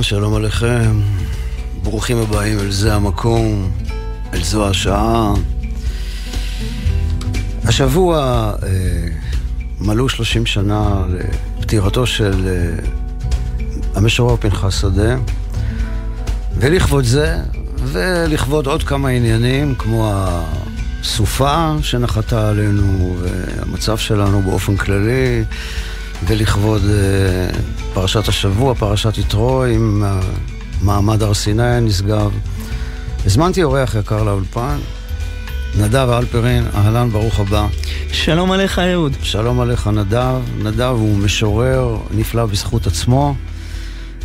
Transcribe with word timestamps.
לכם, 0.00 0.08
שלום 0.08 0.34
עליכם. 0.34 1.00
ברוכים 1.82 2.16
הבאים 2.16 2.58
אל 2.58 2.70
זה 2.70 2.94
המקום, 2.94 3.70
אל 4.34 4.42
זו 4.42 4.68
השעה. 4.68 5.34
השבוע 7.64 8.18
אה, 8.62 8.68
מלאו 9.80 10.08
30 10.08 10.46
שנה 10.46 11.02
לפטירתו 11.58 12.06
של 12.06 12.48
אה, 12.48 12.84
המשורר 13.94 14.36
פנחס 14.36 14.80
שדה, 14.80 15.16
ולכבוד 16.56 17.04
זה, 17.04 17.36
ולכבוד 17.76 18.66
עוד 18.66 18.82
כמה 18.82 19.08
עניינים, 19.08 19.74
כמו 19.74 20.12
הסופה 20.14 21.74
שנחתה 21.82 22.48
עלינו, 22.48 23.16
והמצב 23.20 23.98
שלנו 23.98 24.42
באופן 24.42 24.76
כללי, 24.76 25.44
ולכבוד 26.26 26.82
אה, 26.84 27.58
פרשת 27.94 28.28
השבוע, 28.28 28.74
פרשת 28.74 29.18
יתרו, 29.18 29.64
עם 29.64 30.04
מעמד 30.82 31.22
הר 31.22 31.34
סיני 31.34 31.62
הנשגב. 31.62 32.30
הזמנתי 33.26 33.62
אורח 33.62 33.94
יקר 33.94 34.22
לאולפן, 34.22 34.78
נדב 35.78 36.08
אלפרין, 36.10 36.64
אהלן, 36.74 37.10
ברוך 37.10 37.40
הבא. 37.40 37.66
שלום 38.12 38.52
עליך, 38.52 38.78
אהוד. 38.78 39.12
שלום 39.22 39.60
עליך, 39.60 39.86
נדב. 39.86 40.42
נדב 40.62 40.94
הוא 40.98 41.18
משורר 41.18 41.98
נפלא 42.10 42.46
בזכות 42.46 42.86
עצמו, 42.86 43.34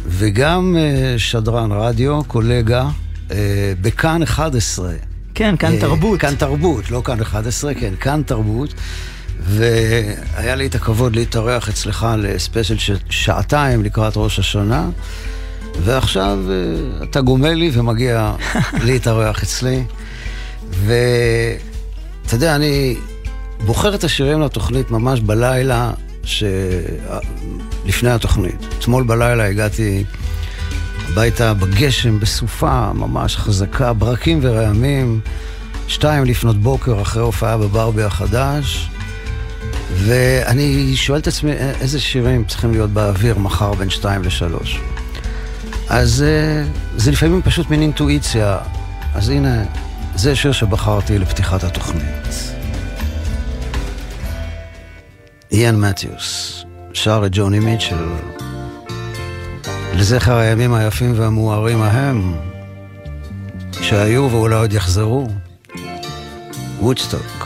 וגם 0.07 0.75
uh, 0.75 1.19
שדרן 1.19 1.71
רדיו, 1.71 2.23
קולגה, 2.23 2.89
uh, 3.29 3.31
בכאן 3.81 4.23
11. 4.23 4.93
כן, 5.35 5.55
כאן 5.59 5.77
uh, 5.77 5.81
תרבות. 5.81 6.19
כאן 6.19 6.35
תרבות, 6.35 6.91
לא 6.91 7.01
כאן 7.05 7.21
11, 7.21 7.73
כן, 7.73 7.93
כאן 7.99 8.21
תרבות. 8.25 8.73
והיה 9.39 10.55
לי 10.55 10.65
את 10.65 10.75
הכבוד 10.75 11.15
להתארח 11.15 11.69
אצלך 11.69 12.07
לספיישל 12.17 12.77
של 12.77 12.97
שעתיים 13.09 13.83
לקראת 13.83 14.13
ראש 14.15 14.39
השנה, 14.39 14.89
ועכשיו 15.83 16.39
uh, 16.47 17.03
אתה 17.03 17.21
גומל 17.21 17.53
לי 17.53 17.71
ומגיע 17.73 18.33
להתארח 18.85 19.43
אצלי. 19.43 19.83
ואתה 20.69 22.35
יודע, 22.35 22.55
אני 22.55 22.97
בוחר 23.65 23.95
את 23.95 24.03
השירים 24.03 24.41
לתוכנית 24.41 24.91
ממש 24.91 25.19
בלילה 25.19 25.91
ש... 26.23 26.43
לפני 27.85 28.09
התוכנית. 28.09 28.65
אתמול 28.79 29.03
בלילה 29.03 29.45
הגעתי 29.45 30.03
הביתה 31.09 31.53
בגשם, 31.53 32.19
בסופה 32.19 32.93
ממש 32.93 33.37
חזקה, 33.37 33.93
ברקים 33.93 34.39
ורעמים, 34.41 35.19
שתיים 35.87 36.25
לפנות 36.25 36.57
בוקר 36.57 37.01
אחרי 37.01 37.21
הופעה 37.21 37.57
בברבי 37.57 38.03
החדש, 38.03 38.89
ואני 39.93 40.95
שואל 40.95 41.19
את 41.19 41.27
עצמי 41.27 41.51
איזה 41.81 41.99
שירים 41.99 42.45
צריכים 42.45 42.71
להיות 42.71 42.89
באוויר 42.89 43.37
מחר 43.37 43.73
בין 43.73 43.89
שתיים 43.89 44.23
לשלוש. 44.23 44.79
אז 45.89 46.23
אה, 46.27 46.63
זה 46.97 47.11
לפעמים 47.11 47.41
פשוט 47.41 47.69
מין 47.69 47.81
אינטואיציה. 47.81 48.57
אז 49.13 49.29
הנה, 49.29 49.63
זה 50.15 50.35
שיר 50.35 50.51
שבחרתי 50.51 51.19
לפתיחת 51.19 51.63
התוכנית. 51.63 52.55
איאן 55.51 55.75
מתיוס 55.75 56.63
שר 56.93 57.23
את 57.25 57.31
ג'וני 57.33 57.59
מיטשל 57.59 58.05
לזכר 59.93 60.37
הימים 60.37 60.73
היפים 60.73 61.13
והמוארים 61.15 61.81
ההם 61.81 62.33
שהיו 63.81 64.31
ואולי 64.31 64.55
עוד 64.55 64.73
יחזרו. 64.73 65.27
וודסטוק. 66.79 67.44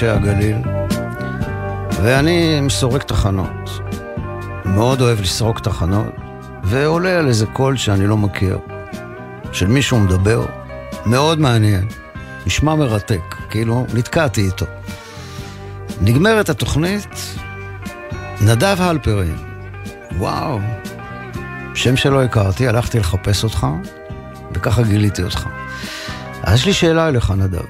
בכבישי 0.00 0.16
הגליל, 0.18 0.56
ואני 2.02 2.60
מסורק 2.60 3.02
תחנות. 3.02 3.80
מאוד 4.64 5.00
אוהב 5.00 5.20
לסרוק 5.20 5.60
תחנות, 5.60 6.14
ועולה 6.64 7.18
על 7.18 7.28
איזה 7.28 7.46
קול 7.46 7.76
שאני 7.76 8.06
לא 8.06 8.16
מכיר, 8.16 8.58
של 9.52 9.66
מישהו 9.66 10.00
מדבר, 10.00 10.46
מאוד 11.06 11.40
מעניין. 11.40 11.88
נשמע 12.46 12.74
מרתק, 12.74 13.34
כאילו 13.50 13.86
נתקעתי 13.94 14.40
איתו. 14.40 14.66
נגמרת 16.00 16.48
התוכנית, 16.48 17.36
נדב 18.40 18.76
הלפרין. 18.78 19.36
וואו, 20.18 20.58
שם 21.74 21.96
שלא 21.96 22.22
הכרתי, 22.22 22.68
הלכתי 22.68 22.98
לחפש 22.98 23.44
אותך, 23.44 23.66
וככה 24.52 24.82
גיליתי 24.82 25.22
אותך. 25.22 25.46
אז 26.42 26.58
יש 26.58 26.66
לי 26.66 26.72
שאלה 26.72 27.08
אליך, 27.08 27.30
נדב. 27.30 27.64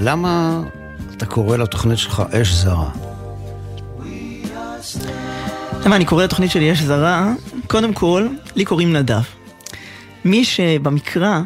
למה 0.00 0.60
אתה 1.20 1.28
קורא 1.28 1.56
לתוכנית 1.56 1.98
שלך 1.98 2.22
אש 2.32 2.52
זרה? 2.52 2.90
למה 5.86 5.96
אני 5.96 6.04
קורא 6.04 6.24
לתוכנית 6.24 6.50
שלי 6.50 6.72
אש 6.72 6.80
זרה? 6.80 7.32
קודם 7.66 7.92
כל, 7.92 8.28
לי 8.56 8.64
קוראים 8.64 8.92
נדב. 8.92 9.20
מי 10.24 10.44
שבמקרא 10.44 11.40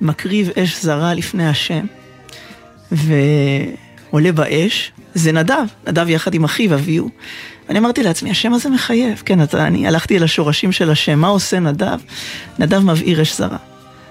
מקריב 0.00 0.50
אש 0.58 0.82
זרה 0.82 1.14
לפני 1.14 1.48
השם 1.48 1.86
ועולה 2.92 4.32
באש, 4.32 4.92
זה 5.14 5.32
נדב, 5.32 5.64
נדב 5.86 6.08
יחד 6.08 6.34
עם 6.34 6.44
אחיו 6.44 6.74
אביהו. 6.74 7.08
ואני 7.68 7.78
אמרתי 7.78 8.02
לעצמי, 8.02 8.30
השם 8.30 8.54
הזה 8.54 8.70
מחייב. 8.70 9.22
כן, 9.24 9.42
אתה, 9.42 9.66
אני 9.66 9.86
הלכתי 9.86 10.18
אל 10.18 10.24
השורשים 10.24 10.72
של 10.72 10.90
השם, 10.90 11.18
מה 11.18 11.28
עושה 11.28 11.60
נדב? 11.60 11.98
נדב 12.58 12.78
מבעיר 12.78 13.22
אש 13.22 13.36
זרה. 13.36 13.58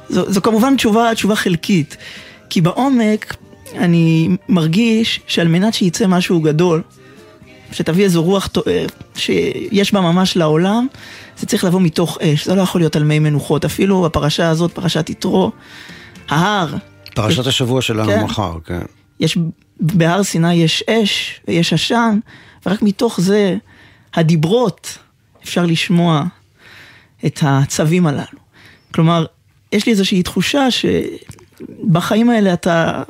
זו, 0.09 0.31
זו 0.31 0.41
כמובן 0.41 0.75
תשובה, 0.75 1.15
תשובה 1.15 1.35
חלקית, 1.35 1.97
כי 2.49 2.61
בעומק 2.61 3.35
אני 3.75 4.29
מרגיש 4.49 5.19
שעל 5.27 5.47
מנת 5.47 5.73
שיצא 5.73 6.07
משהו 6.07 6.41
גדול, 6.41 6.81
שתביא 7.71 8.03
איזו 8.03 8.23
רוח 8.23 8.49
אה, 8.67 8.85
שיש 9.15 9.93
בה 9.93 10.01
ממש 10.01 10.37
לעולם, 10.37 10.87
זה 11.37 11.45
צריך 11.47 11.63
לבוא 11.63 11.81
מתוך 11.81 12.17
אש, 12.21 12.45
זה 12.45 12.55
לא 12.55 12.61
יכול 12.61 12.81
להיות 12.81 12.95
על 12.95 13.03
מי 13.03 13.19
מנוחות. 13.19 13.65
אפילו 13.65 14.01
בפרשה 14.01 14.49
הזאת, 14.49 14.71
פרשת 14.71 15.09
יתרו, 15.09 15.51
ההר. 16.29 16.75
פרשת 17.15 17.41
יש... 17.41 17.47
השבוע 17.47 17.81
שלנו 17.81 18.09
כן, 18.09 18.23
מחר, 18.23 18.57
כן. 18.65 18.81
יש, 19.19 19.37
בהר 19.79 20.23
סיני 20.23 20.53
יש 20.53 20.83
אש 20.89 21.41
ויש 21.47 21.73
עשן, 21.73 22.19
ורק 22.65 22.81
מתוך 22.81 23.21
זה, 23.21 23.57
הדיברות, 24.13 24.97
אפשר 25.43 25.65
לשמוע 25.65 26.23
את 27.25 27.39
הצווים 27.41 28.07
הללו. 28.07 28.39
כלומר, 28.93 29.25
יש 29.71 29.85
לי 29.85 29.91
איזושהי 29.91 30.23
תחושה 30.23 30.67
שבחיים 30.71 32.29
האלה 32.29 32.53
אתה, 32.53 33.03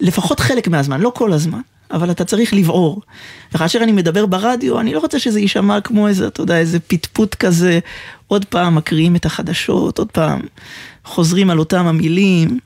לפחות 0.00 0.40
חלק 0.40 0.68
מהזמן, 0.68 1.00
לא 1.00 1.12
כל 1.14 1.32
הזמן, 1.32 1.60
אבל 1.90 2.10
אתה 2.10 2.24
צריך 2.24 2.54
לבעור. 2.54 3.02
וכאשר 3.54 3.78
אני 3.82 3.92
מדבר 3.92 4.26
ברדיו, 4.26 4.80
אני 4.80 4.94
לא 4.94 5.00
רוצה 5.00 5.18
שזה 5.18 5.40
יישמע 5.40 5.80
כמו 5.80 6.08
איזה, 6.08 6.26
אתה 6.26 6.40
יודע, 6.40 6.58
איזה 6.58 6.80
פטפוט 6.80 7.34
כזה, 7.34 7.78
עוד 8.26 8.44
פעם 8.44 8.74
מקריאים 8.74 9.16
את 9.16 9.26
החדשות, 9.26 9.98
עוד 9.98 10.12
פעם 10.12 10.40
חוזרים 11.04 11.50
על 11.50 11.58
אותם 11.58 11.86
המילים. 11.86 12.58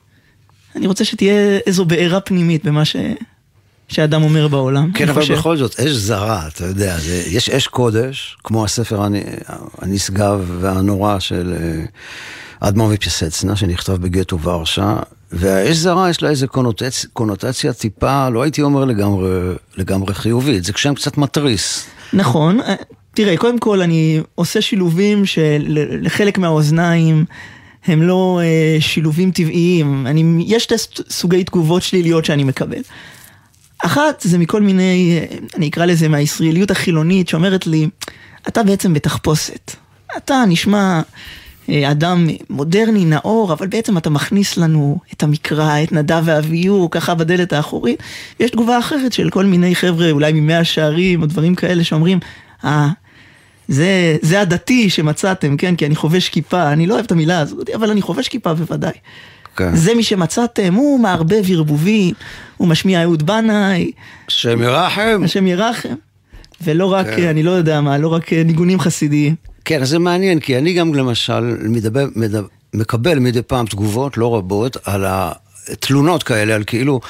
אני 0.77 0.87
רוצה 0.87 1.05
שתהיה 1.05 1.59
איזו 1.67 1.85
בעירה 1.85 2.21
פנימית 2.21 2.65
במה 2.65 2.85
ש... 2.85 2.97
שאדם 3.91 4.23
אומר 4.23 4.49
בעולם. 4.49 4.93
כן, 4.93 5.09
אבל 5.09 5.21
חושב. 5.21 5.35
בכל 5.35 5.57
זאת, 5.57 5.81
אש 5.81 5.91
זרה, 5.91 6.49
אתה 6.49 6.65
יודע, 6.65 6.99
זה, 6.99 7.23
יש 7.27 7.51
אש 7.51 7.67
קודש, 7.67 8.37
כמו 8.45 8.65
הספר 8.65 9.03
הנשגב 9.79 10.57
והנורא 10.61 11.19
של 11.19 11.55
אה, 11.61 11.85
אדמו"ר 12.61 12.91
ופיסצנה, 12.95 13.57
שנכתב 13.57 13.93
בגטו 13.93 14.41
ורשה, 14.41 14.97
והאש 15.33 15.77
זרה 15.77 16.11
יש 16.11 16.23
לה 16.23 16.31
איזה 16.31 16.47
קונוטצ... 16.47 17.07
קונוטציה 17.13 17.73
טיפה, 17.73 18.29
לא 18.29 18.43
הייתי 18.43 18.63
אומר 18.63 18.85
לגמרי, 18.85 19.31
לגמרי 19.77 20.15
חיובית, 20.15 20.65
זה 20.65 20.73
שם 20.77 20.95
קצת 20.95 21.19
מתריס. 21.19 21.87
נכון, 22.13 22.61
אה, 22.61 22.75
תראה, 23.15 23.37
קודם 23.37 23.59
כל 23.59 23.83
אני 23.83 24.21
עושה 24.35 24.61
שילובים 24.61 25.27
שלחלק 25.27 26.39
מהאוזניים 26.39 27.25
הם 27.87 28.03
לא 28.03 28.41
אה, 28.43 28.77
שילובים 28.81 29.31
טבעיים, 29.31 30.07
אני, 30.07 30.45
יש 30.47 30.63
שתי 30.63 30.75
סוגי 31.11 31.45
תגובות 31.45 31.83
שליליות 31.83 32.25
שאני 32.25 32.45
מקבל. 32.45 32.81
אחת 33.85 34.21
זה 34.21 34.39
מכל 34.39 34.63
מיני, 34.63 35.19
אה, 35.21 35.37
אני 35.57 35.69
אקרא 35.69 35.87
לזה 35.87 36.09
מהישראליות 36.09 36.71
החילונית 36.71 37.29
שאומרת 37.29 37.67
לי, 37.67 37.89
אתה 38.49 38.63
בעצם 38.63 38.95
בתחפושת. 38.95 39.73
אתה 40.17 40.45
נשמע 40.49 41.01
אדם 41.91 42.27
מודרני, 42.51 43.05
נאור, 43.05 43.53
אבל 43.53 43.67
בעצם 43.67 43.99
אתה 43.99 44.11
מכניס 44.11 44.57
לנו 44.57 44.99
את 45.13 45.23
המקרא, 45.23 45.83
את 45.83 45.93
נדב 45.93 46.23
ואביהו, 46.25 46.91
ככה 46.91 47.15
בדלת 47.15 47.53
האחורית. 47.53 48.03
יש 48.41 48.51
תגובה 48.51 48.79
אחרת 48.79 49.13
של 49.13 49.31
כל 49.31 49.45
מיני 49.45 49.75
חבר'ה, 49.75 50.11
אולי 50.11 50.33
ממאה 50.33 50.59
השערים, 50.59 51.23
או 51.23 51.27
דברים 51.27 51.55
כאלה 51.55 51.85
שאומרים, 51.85 52.19
אה, 52.65 52.89
זה, 53.69 54.17
זה 54.23 54.41
הדתי 54.41 54.91
שמצאתם, 54.91 55.57
כן? 55.57 55.77
כי 55.77 55.87
אני 55.87 55.97
חובש 55.97 56.29
כיפה, 56.29 56.73
אני 56.73 56.87
לא 56.87 56.95
אוהב 56.95 57.05
את 57.05 57.13
המילה 57.13 57.39
הזאת, 57.39 57.71
אבל 57.71 57.91
אני 57.91 58.03
חובש 58.03 58.29
כיפה 58.29 58.55
בוודאי. 58.55 58.93
כן. 59.57 59.77
זה 59.77 59.95
מי 59.95 60.03
שמצאתם, 60.03 60.75
הוא 60.75 61.01
מערבב 61.01 61.45
ערבובים, 61.53 62.15
הוא 62.57 62.69
משמיע 62.69 63.03
אהוד 63.03 63.27
בנאי. 63.27 63.93
השם 64.29 64.63
ירחם. 64.63 65.23
השם 65.25 65.47
ירחם. 65.47 65.95
ולא 66.65 66.93
רק, 66.93 67.07
כן. 67.07 67.29
אני 67.29 67.43
לא 67.43 67.51
יודע 67.51 67.81
מה, 67.81 67.99
לא 67.99 68.09
רק 68.09 68.33
ניגונים 68.33 68.81
חסידיים. 68.81 69.50
כן, 69.71 69.85
זה 69.85 69.99
מעניין, 69.99 70.41
כי 70.41 70.59
אני 70.59 70.73
גם 70.73 70.95
למשל 70.95 71.41
מדבר, 71.61 72.07
מדבר, 72.17 72.47
מקבל 72.75 73.19
מדי 73.19 73.43
פעם 73.43 73.67
תגובות 73.67 74.17
לא 74.17 74.37
רבות 74.37 74.77
על 74.85 75.05
התלונות 75.09 76.23
כאלה, 76.23 76.55
על 76.55 76.65
כאילו, 76.65 77.01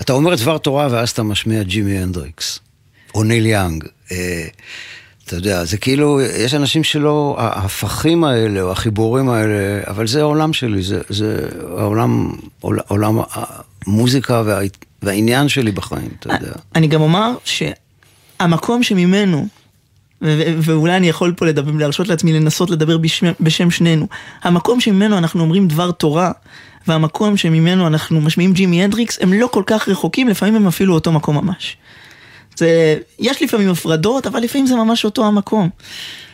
אתה 0.00 0.12
אומר 0.12 0.34
דבר 0.34 0.58
תורה 0.58 0.88
ואז 0.90 1.10
אתה 1.10 1.22
משמיע 1.22 1.62
ג'ימי 1.62 1.98
הנדריקס, 1.98 2.58
או 3.14 3.24
ניל 3.24 3.46
יאנג. 3.46 3.84
אה, 4.12 4.46
אתה 5.24 5.36
יודע, 5.36 5.64
זה 5.64 5.76
כאילו, 5.78 6.20
יש 6.20 6.54
אנשים 6.54 6.84
שלא, 6.84 7.36
ההפכים 7.38 8.24
האלה, 8.24 8.62
או 8.62 8.72
החיבורים 8.72 9.28
האלה, 9.28 9.80
אבל 9.86 10.06
זה 10.06 10.20
העולם 10.20 10.52
שלי, 10.52 10.82
זה, 10.82 11.00
זה 11.08 11.48
העולם, 11.76 12.32
עולם 12.60 13.18
המוזיקה 13.30 14.42
וה, 14.46 14.60
והעניין 15.02 15.48
שלי 15.48 15.72
בחיים, 15.72 16.10
אתה 16.18 16.34
יודע. 16.34 16.52
אני 16.74 16.86
גם 16.86 17.00
אומר 17.00 17.32
שהמקום 17.44 18.82
שממנו, 18.82 19.48
ואולי 20.62 20.96
אני 20.96 21.08
יכול 21.08 21.34
פה 21.36 21.46
לדבר, 21.46 21.72
להרשות 21.72 22.08
לעצמי 22.08 22.32
לנסות 22.32 22.70
לדבר 22.70 22.98
בשם, 22.98 23.26
בשם 23.40 23.70
שנינו, 23.70 24.06
המקום 24.42 24.80
שממנו 24.80 25.18
אנחנו 25.18 25.40
אומרים 25.40 25.68
דבר 25.68 25.90
תורה, 25.90 26.32
והמקום 26.86 27.36
שממנו 27.36 27.86
אנחנו 27.86 28.20
משמיעים 28.20 28.52
ג'ימי 28.52 28.84
הנדריקס, 28.84 29.18
הם 29.20 29.32
לא 29.32 29.48
כל 29.52 29.62
כך 29.66 29.88
רחוקים, 29.88 30.28
לפעמים 30.28 30.56
הם 30.56 30.66
אפילו 30.66 30.94
אותו 30.94 31.12
מקום 31.12 31.36
ממש. 31.36 31.76
זה, 32.56 32.98
יש 33.18 33.42
לפעמים 33.42 33.70
הפרדות, 33.70 34.26
אבל 34.26 34.40
לפעמים 34.40 34.66
זה 34.66 34.74
ממש 34.74 35.04
אותו 35.04 35.26
המקום. 35.26 35.68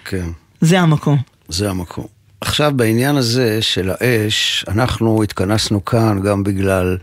כן. 0.05 0.27
זה 0.61 0.81
המקום. 0.81 1.19
זה 1.49 1.71
המקום. 1.71 2.07
עכשיו 2.41 2.73
בעניין 2.77 3.17
הזה 3.17 3.63
של 3.63 3.91
האש, 3.91 4.65
אנחנו 4.69 5.23
התכנסנו 5.23 5.85
כאן 5.85 6.21
גם 6.23 6.45
בגלל 6.45 6.97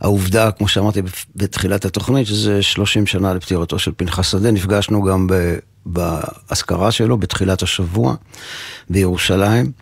העובדה, 0.00 0.50
כמו 0.50 0.68
שאמרתי 0.68 1.02
בתחילת 1.36 1.84
התוכנית, 1.84 2.26
שזה 2.26 2.62
30 2.62 3.06
שנה 3.06 3.34
לפטירתו 3.34 3.78
של 3.78 3.92
פנחס 3.96 4.30
שדה, 4.30 4.50
נפגשנו 4.50 5.02
גם 5.02 5.26
באזכרה 5.86 6.92
שלו 6.92 7.18
בתחילת 7.18 7.62
השבוע 7.62 8.14
בירושלים, 8.90 9.72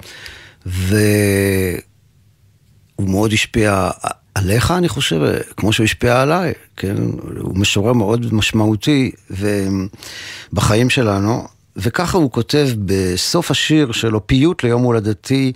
והוא 0.66 1.78
מאוד 2.98 3.32
השפיע 3.32 3.90
עליך, 4.34 4.70
אני 4.70 4.88
חושב, 4.88 5.20
כמו 5.56 5.72
שהוא 5.72 5.84
השפיע 5.84 6.22
עליי, 6.22 6.52
כן? 6.76 6.96
הוא 7.38 7.56
משורר 7.58 7.92
מאוד 7.92 8.34
משמעותי 8.34 9.10
בחיים 10.52 10.90
שלנו, 10.90 11.46
וככה 11.76 12.18
הוא 12.18 12.30
כותב 12.30 12.68
בסוף 12.84 13.50
השיר 13.50 13.92
שלו, 13.92 14.26
פיוט 14.26 14.64
ליום 14.64 14.82
הולדתי, 14.82 15.52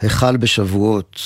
היכל 0.00 0.36
בשבועות. 0.36 1.20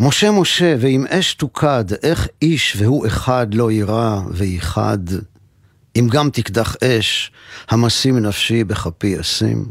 משה 0.00 0.30
משה, 0.30 0.74
ואם 0.80 1.06
אש 1.08 1.34
תוקד, 1.34 1.84
איך 2.02 2.28
איש 2.42 2.76
והוא 2.78 3.06
אחד 3.06 3.54
לא 3.54 3.70
יירא 3.70 4.20
וייחד, 4.30 4.98
אם 5.98 6.08
גם 6.10 6.30
תקדח 6.30 6.76
אש, 6.84 7.30
המשים 7.70 8.18
נפשי 8.18 8.64
בכפי 8.64 9.20
אשים. 9.20 9.64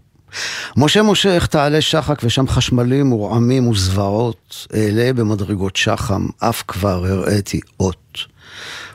משה 0.77 1.03
משה 1.03 1.35
איך 1.35 1.45
תעלה 1.45 1.81
שחק 1.81 2.21
ושם 2.23 2.47
חשמלים 2.47 3.13
ורעמים 3.13 3.67
וזוועות, 3.67 4.67
אעלה 4.75 5.13
במדרגות 5.13 5.75
שחם, 5.75 6.27
אף 6.39 6.63
כבר 6.67 7.05
הראיתי 7.05 7.59
אות. 7.79 8.17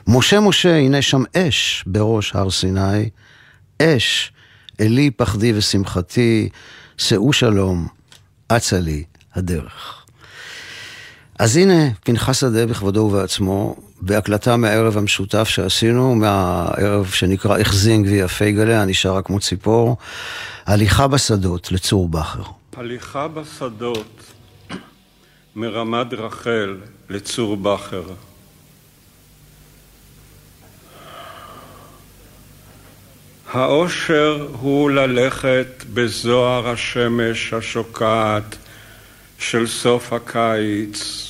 משה 0.07 0.39
משה 0.39 0.75
הנה 0.75 1.01
שם 1.01 1.23
אש 1.37 1.83
בראש 1.87 2.35
הר 2.35 2.49
סיני, 2.49 3.09
אש, 3.81 4.31
אלי 4.79 5.11
פחדי 5.11 5.53
ושמחתי, 5.55 6.49
שאו 6.97 7.33
שלום, 7.33 7.87
אצה 8.47 8.79
לי 8.79 9.03
הדרך. 9.35 9.96
אז 11.39 11.57
הנה, 11.57 11.89
פנחס 12.03 12.39
שדה 12.41 12.65
בכבודו 12.65 12.99
ובעצמו, 12.99 13.75
בהקלטה 14.01 14.57
מהערב 14.57 14.97
המשותף 14.97 15.47
שעשינו, 15.47 16.15
מהערב 16.15 17.05
שנקרא 17.05 17.59
החזין 17.59 18.03
גביע 18.03 18.27
גליה, 18.41 18.85
נשארה 18.85 19.21
כמו 19.21 19.39
ציפור, 19.39 19.97
הליכה 20.65 21.07
בשדות 21.07 21.71
לצור 21.71 22.09
בכר. 22.09 22.41
הליכה 22.77 23.27
בשדות 23.27 24.23
מרמת 25.55 26.13
רחל 26.13 26.77
לצור 27.09 27.57
בכר. 27.57 28.03
האושר 33.53 34.47
הוא 34.59 34.91
ללכת 34.91 35.83
בזוהר 35.93 36.69
השמש 36.69 37.53
השוקעת 37.53 38.55
של 39.39 39.67
סוף 39.67 40.13
הקיץ 40.13 41.26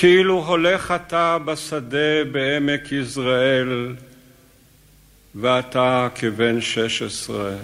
כאילו 0.00 0.44
הולך 0.46 0.90
אתה 0.90 1.38
בשדה 1.38 2.24
בעמק 2.32 2.92
יזרעאל, 2.92 3.96
ואתה 5.34 6.08
כבן 6.14 6.60
שש 6.60 7.02
עשרה. 7.02 7.56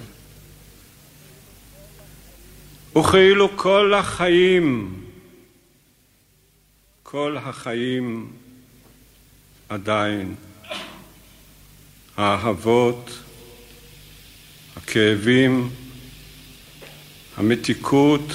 וכאילו 2.99 3.57
כל 3.57 3.95
החיים, 3.95 4.95
כל 7.03 7.37
החיים 7.37 8.33
עדיין, 9.69 10.35
האהבות, 12.17 13.11
הכאבים, 14.77 15.71
המתיקות, 17.37 18.33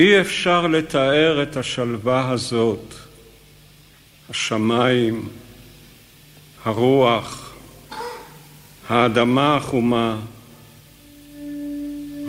אי 0.00 0.20
אפשר 0.20 0.66
לתאר 0.66 1.42
את 1.42 1.56
השלווה 1.56 2.30
הזאת, 2.30 2.94
השמיים, 4.30 5.28
הרוח, 6.64 7.54
האדמה 8.88 9.56
החומה, 9.56 10.16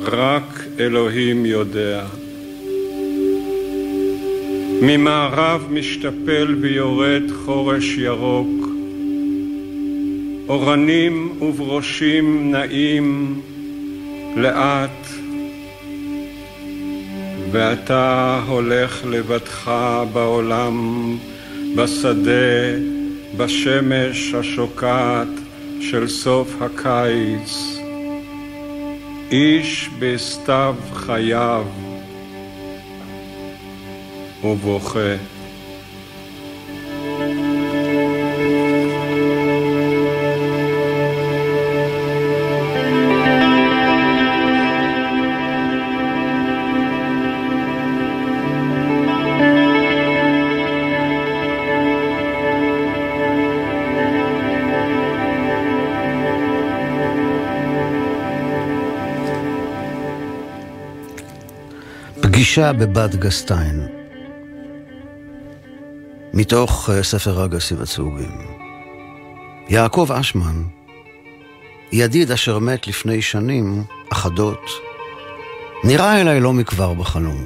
רק 0.01 0.63
אלוהים 0.79 1.45
יודע. 1.45 2.05
ממערב 4.81 5.67
משתפל 5.69 6.55
ויורד 6.61 7.23
חורש 7.45 7.97
ירוק, 7.97 8.67
אורנים 10.49 11.41
וברושים 11.41 12.51
נעים 12.51 13.41
לאט, 14.35 15.16
ואתה 17.51 18.39
הולך 18.47 19.05
לבדך 19.05 19.71
בעולם, 20.13 21.17
בשדה, 21.75 22.77
בשמש 23.37 24.33
השוקעת 24.33 25.27
של 25.81 26.07
סוף 26.07 26.61
הקיץ. 26.61 27.77
איש 29.31 29.89
בסתיו 29.99 30.75
חייו 30.93 31.65
ובוכה. 34.43 35.36
פגישה 62.57 62.73
בבד 62.73 63.15
גסטיין, 63.15 63.87
מתוך 66.33 66.89
אה, 66.89 67.03
ספר 67.03 67.45
אגסים 67.45 67.81
עצובים. 67.81 68.31
יעקב 69.69 70.11
אשמן, 70.11 70.63
ידיד 71.91 72.31
אשר 72.31 72.59
מת 72.59 72.87
לפני 72.87 73.21
שנים 73.21 73.83
אחדות, 74.11 74.69
נראה 75.83 76.21
אליי 76.21 76.39
לא 76.39 76.53
מכבר 76.53 76.93
בחלום. 76.93 77.45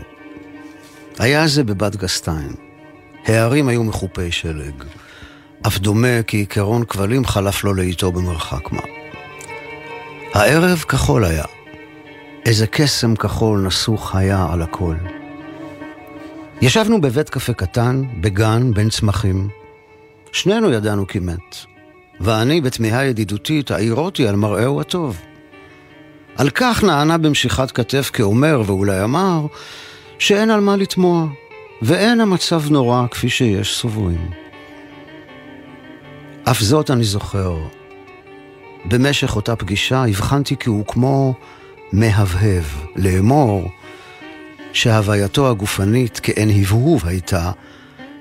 היה 1.20 1.48
זה 1.48 1.63
בבד 1.63 1.96
גסטיין. 1.96 2.53
הערים 3.25 3.68
היו 3.68 3.84
מחופי 3.84 4.32
שלג. 4.32 4.84
אף 5.68 5.77
דומה 5.77 6.24
כי 6.27 6.38
עיקרון 6.38 6.86
כבלים 6.86 7.25
חלף 7.25 7.63
לו 7.63 7.74
לאיתו 7.74 8.12
במרחק 8.12 8.72
מה. 8.72 8.82
הערב 10.34 10.77
כחול 10.88 11.25
היה. 11.25 11.61
איזה 12.46 12.68
קסם 12.68 13.16
כחול 13.16 13.60
נסוך 13.60 14.16
היה 14.16 14.48
על 14.52 14.62
הכל. 14.62 14.96
ישבנו 16.62 17.02
בבית 17.02 17.30
קפה 17.30 17.54
קטן, 17.54 18.04
בגן, 18.22 18.74
בין 18.74 18.90
צמחים. 18.90 19.50
שנינו 20.32 20.72
ידענו 20.72 21.08
כי 21.08 21.20
מת, 21.20 21.56
ואני 22.20 22.62
בתמיהה 22.62 23.06
ידידותית 23.06 23.72
העירותי 23.72 24.28
על 24.28 24.36
מראהו 24.36 24.82
הטוב. 24.82 25.22
על 26.36 26.50
כך 26.50 26.84
נענה 26.84 27.18
במשיכת 27.18 27.72
כתף 27.72 28.10
כאומר, 28.14 28.62
ואולי 28.66 29.04
אמר, 29.04 29.46
שאין 30.20 30.50
על 30.50 30.60
מה 30.60 30.76
לתמוה, 30.76 31.26
ואין 31.82 32.22
המצב 32.22 32.72
נורא 32.72 33.06
כפי 33.12 33.30
שיש 33.30 33.78
סוברים. 33.78 34.30
אף 36.44 36.60
זאת 36.60 36.92
אני 36.92 37.04
זוכר. 37.04 37.58
במשך 38.86 39.36
אותה 39.36 39.56
פגישה 39.56 40.04
הבחנתי 40.06 40.56
כי 40.58 40.70
הוא 40.70 40.86
כמו 40.88 41.34
מהבהב, 41.94 42.64
לאמור 42.96 43.70
שהווייתו 44.74 45.50
הגופנית 45.50 46.20
כאין 46.20 46.50
הבהוב 46.50 47.08
הייתה 47.08 47.52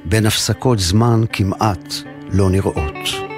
בין 0.05 0.27
הפסקות 0.27 0.79
זמן 0.79 1.21
כמעט 1.33 1.95
לא 2.31 2.50
נראות. 2.50 3.29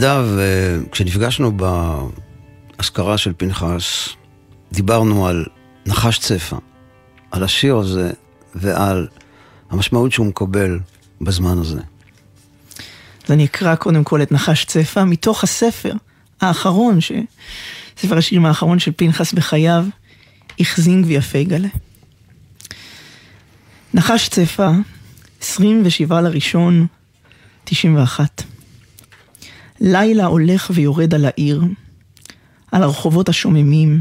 נדב, 0.00 0.38
אה, 0.38 0.78
כשנפגשנו 0.92 1.52
באזכרה 2.76 3.18
של 3.18 3.32
פנחס, 3.36 4.08
דיברנו 4.72 5.26
על 5.26 5.44
נחש 5.86 6.18
צפה, 6.18 6.56
על 7.30 7.44
השיר 7.44 7.76
הזה 7.76 8.10
ועל 8.54 9.08
המשמעות 9.70 10.12
שהוא 10.12 10.26
מקבל 10.26 10.78
בזמן 11.20 11.58
הזה. 11.58 11.80
אז 13.24 13.30
אני 13.30 13.44
אקרא 13.44 13.74
קודם 13.74 14.04
כל 14.04 14.22
את 14.22 14.32
נחש 14.32 14.64
צפה 14.64 15.04
מתוך 15.04 15.44
הספר 15.44 15.92
האחרון, 16.40 17.00
ש... 17.00 17.12
ספר 17.98 18.18
השירים 18.18 18.46
האחרון 18.46 18.78
של 18.78 18.92
פנחס 18.96 19.32
בחייו, 19.32 19.84
החזין 20.60 21.04
ויפה 21.06 21.38
יגלה. 21.38 21.68
נחש 23.94 24.28
צפה, 24.28 24.70
27 25.40 26.20
לראשון, 26.20 26.86
91. 27.64 28.49
לילה 29.80 30.26
הולך 30.26 30.70
ויורד 30.74 31.14
על 31.14 31.24
העיר, 31.24 31.62
על 32.72 32.82
הרחובות 32.82 33.28
השוממים, 33.28 34.00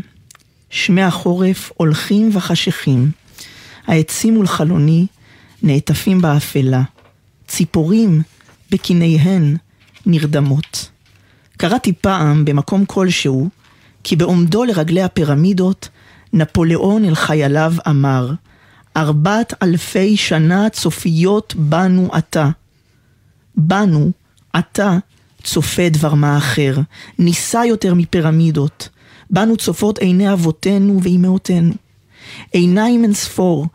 שמי 0.70 1.04
החורף 1.04 1.72
הולכים 1.78 2.30
וחשכים, 2.34 3.12
העצים 3.88 4.34
מול 4.34 4.48
חלוני 4.48 5.08
נעטפים 5.64 6.22
באפלה, 6.22 6.82
ציפורים 7.48 8.22
בקיניהן 8.72 9.56
נרדמות. 10.06 10.90
קראתי 11.58 11.94
פעם 11.94 12.46
במקום 12.46 12.86
כלשהו, 12.86 13.50
כי 14.04 14.16
בעומדו 14.16 14.64
לרגלי 14.64 15.04
הפירמידות, 15.04 15.90
נפוליאון 16.34 17.06
אל 17.06 17.16
חייליו 17.16 17.74
אמר, 17.88 18.32
ארבעת 18.98 19.64
אלפי 19.64 20.18
שנה 20.18 20.70
צופיות 20.70 21.56
בנו 21.58 22.10
עתה. 22.12 22.50
בנו 23.56 24.12
עתה 24.54 24.98
צופה 25.50 25.90
דבר 25.90 26.14
מה 26.14 26.38
אחר, 26.38 26.78
נישא 27.20 27.58
יותר 27.58 27.94
מפירמידות. 27.94 28.90
בנו 29.30 29.58
צופות 29.58 29.98
עיני 29.98 30.34
אבותינו 30.34 31.00
ואימהותינו. 31.04 31.74
עיניים 32.52 33.04
אין 33.04 33.14
ספור, 33.14 33.68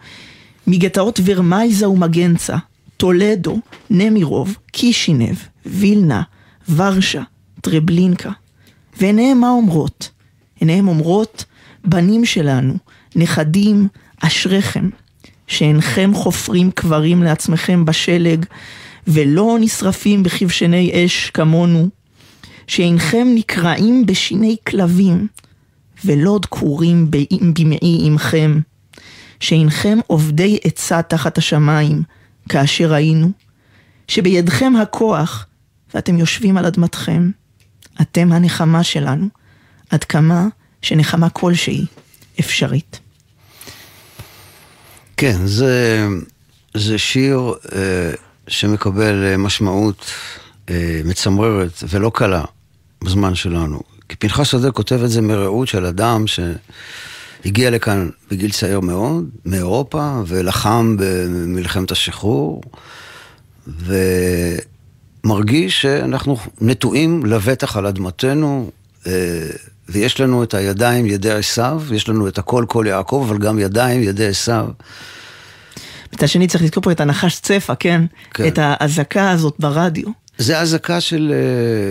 מגטאות 0.67 1.21
ורמייזה 1.25 1.89
ומגנצה, 1.89 2.57
טולדו, 2.97 3.59
נמירוב, 3.91 4.57
קישינב, 4.73 5.37
וילנה, 5.67 6.23
ורשה, 6.75 7.23
טרבלינקה. 7.61 8.31
ועיניהם 9.01 9.41
מה 9.41 9.49
אומרות? 9.49 10.11
עיניהם 10.61 10.89
אומרות, 10.89 11.45
בנים 11.85 12.25
שלנו, 12.25 12.75
נכדים, 13.17 13.89
אשריכם, 14.21 14.89
שאינכם 15.47 16.11
חופרים 16.15 16.71
קברים 16.71 17.23
לעצמכם 17.23 17.85
בשלג, 17.85 18.45
ולא 19.07 19.57
נשרפים 19.61 20.23
בכבשני 20.23 20.93
אש 20.95 21.31
כמונו, 21.31 21.89
שאינכם 22.67 23.29
נקרעים 23.35 24.07
בשיני 24.07 24.57
כלבים, 24.67 25.27
ולא 26.05 26.39
דקורים 26.43 27.11
במעי 27.59 27.99
עמכם, 28.07 28.61
שאינכם 29.41 29.99
עובדי 30.07 30.59
עצה 30.65 31.03
תחת 31.03 31.39
השמיים, 31.39 32.03
כאשר 32.49 32.95
היינו, 32.95 33.31
שבידכם 34.09 34.73
הכוח 34.83 35.47
ואתם 35.95 36.19
יושבים 36.19 36.57
על 36.57 36.67
אדמתכם. 36.67 37.31
אתם 38.01 38.33
הנחמה 38.33 38.83
שלנו, 38.83 39.29
עד 39.91 40.05
כמה 40.05 40.47
שנחמה 40.83 41.29
כלשהי 41.29 41.87
אפשרית. 42.41 43.01
כן, 45.17 45.47
זה, 45.47 46.07
זה 46.75 46.99
שיר 46.99 47.53
אה, 47.75 48.11
שמקבל 48.49 49.25
אה, 49.25 49.37
משמעות 49.37 50.11
אה, 50.71 51.01
מצמררת 51.05 51.83
ולא 51.89 52.11
קלה 52.15 52.45
בזמן 53.05 53.35
שלנו. 53.35 53.81
כי 54.09 54.17
פנחס 54.17 54.47
שדה 54.47 54.71
כותב 54.71 55.01
את 55.05 55.11
זה 55.11 55.21
מרעות 55.21 55.69
של 55.69 55.87
אדם 55.87 56.25
שהגיע 56.27 57.71
לכאן 57.71 58.09
בגיל 58.31 58.51
צעיר 58.51 58.81
מאוד, 58.81 59.29
מאירופה, 59.45 60.23
ולחם 60.27 60.97
במלחמת 60.99 61.91
השחרור, 61.91 62.63
ומרגיש 65.25 65.83
שאנחנו 65.83 66.37
נטועים 66.61 67.27
לבטח 67.27 67.77
על 67.77 67.87
אדמתנו. 67.87 68.71
אה, 69.07 69.13
ויש 69.89 70.21
לנו 70.21 70.43
את 70.43 70.55
הידיים 70.55 71.07
ידי 71.07 71.31
עשיו, 71.31 71.83
יש 71.95 72.09
לנו 72.09 72.29
את 72.29 72.39
הכל 72.39 72.65
כל 72.69 72.85
יעקב, 72.89 73.27
אבל 73.29 73.39
גם 73.39 73.59
ידיים 73.59 74.03
ידי 74.03 74.27
עשיו. 74.27 74.69
מצד 76.15 76.29
שני 76.29 76.47
צריך 76.47 76.65
לזכור 76.65 76.83
פה 76.83 76.93
את 76.93 77.01
הנחש 77.01 77.41
צפה, 77.41 77.75
כן? 77.75 78.03
כן. 78.35 78.47
את 78.47 78.59
האזעקה 78.63 79.31
הזאת 79.31 79.55
ברדיו. 79.59 80.09
זה 80.39 80.59
אזעקה 80.59 81.01
של 81.01 81.33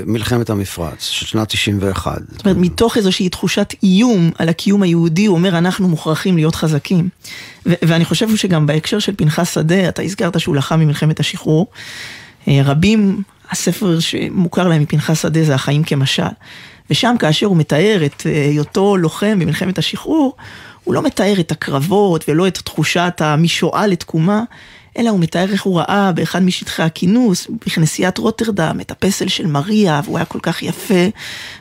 uh, 0.05 0.09
מלחמת 0.09 0.49
המפרץ, 0.49 1.03
של 1.03 1.25
שנת 1.25 1.49
91. 1.49 2.21
זאת 2.29 2.45
אומרת, 2.45 2.57
מתוך 2.57 2.97
איזושהי 2.97 3.29
תחושת 3.29 3.73
איום 3.83 4.31
על 4.39 4.49
הקיום 4.49 4.83
היהודי, 4.83 5.25
הוא 5.25 5.35
אומר, 5.37 5.57
אנחנו 5.57 5.87
מוכרחים 5.87 6.35
להיות 6.35 6.55
חזקים. 6.55 7.09
ו- 7.65 7.73
ואני 7.81 8.05
חושב 8.05 8.35
שגם 8.35 8.67
בהקשר 8.67 8.99
של 8.99 9.15
פנחס 9.15 9.53
שדה, 9.53 9.89
אתה 9.89 10.01
הזכרת 10.01 10.39
שהוא 10.39 10.55
לחם 10.55 10.79
במלחמת 10.79 11.19
השחרור. 11.19 11.67
אה, 12.47 12.61
רבים, 12.63 13.21
הספר 13.51 13.99
שמוכר 13.99 14.67
להם 14.67 14.81
מפנחס 14.81 15.21
שדה 15.21 15.43
זה 15.43 15.55
החיים 15.55 15.83
כמשל. 15.83 16.23
ושם 16.89 17.15
כאשר 17.19 17.45
הוא 17.45 17.57
מתאר 17.57 18.01
את 18.05 18.23
אה, 18.25 18.45
היותו 18.45 18.97
לוחם 18.97 19.39
במלחמת 19.39 19.77
השחרור, 19.77 20.35
הוא 20.83 20.93
לא 20.93 21.01
מתאר 21.01 21.39
את 21.39 21.51
הקרבות 21.51 22.29
ולא 22.29 22.47
את 22.47 22.57
תחושת 22.57 23.13
המשואה 23.19 23.87
לתקומה, 23.87 24.43
אלא 24.97 25.09
הוא 25.09 25.19
מתאר 25.19 25.51
איך 25.51 25.63
הוא 25.63 25.79
ראה 25.79 26.11
באחד 26.11 26.43
משטחי 26.43 26.83
הכינוס, 26.83 27.47
בכנסיית 27.65 28.17
רוטרדם, 28.17 28.77
את 28.81 28.91
הפסל 28.91 29.27
של 29.27 29.47
מריה, 29.47 30.01
והוא 30.03 30.17
היה 30.17 30.25
כל 30.25 30.39
כך 30.41 30.63
יפה, 30.63 31.03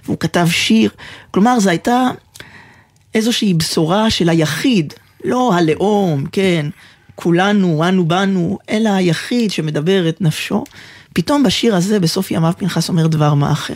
והוא 0.05 0.17
כתב 0.21 0.47
שיר. 0.51 0.91
כלומר, 1.31 1.61
זו 1.61 1.71
הייתה 1.71 2.09
איזושהי 3.15 3.55
בשורה 3.55 4.11
של 4.11 4.29
היחיד, 4.29 4.95
לא 5.25 5.55
הלאום, 5.55 6.25
כן, 6.33 6.67
כולנו, 7.15 7.89
אנו 7.89 8.09
בנו, 8.09 8.59
אלא 8.71 8.89
היחיד 8.89 9.51
שמדבר 9.51 10.09
את 10.09 10.21
נפשו. 10.21 10.65
פתאום 11.13 11.43
בשיר 11.43 11.77
הזה, 11.77 12.01
בסוף 12.01 12.31
ימיו 12.31 12.53
פנחס 12.59 12.89
אומר 12.89 13.07
דבר 13.07 13.35
מה 13.35 13.53
אחר. 13.53 13.75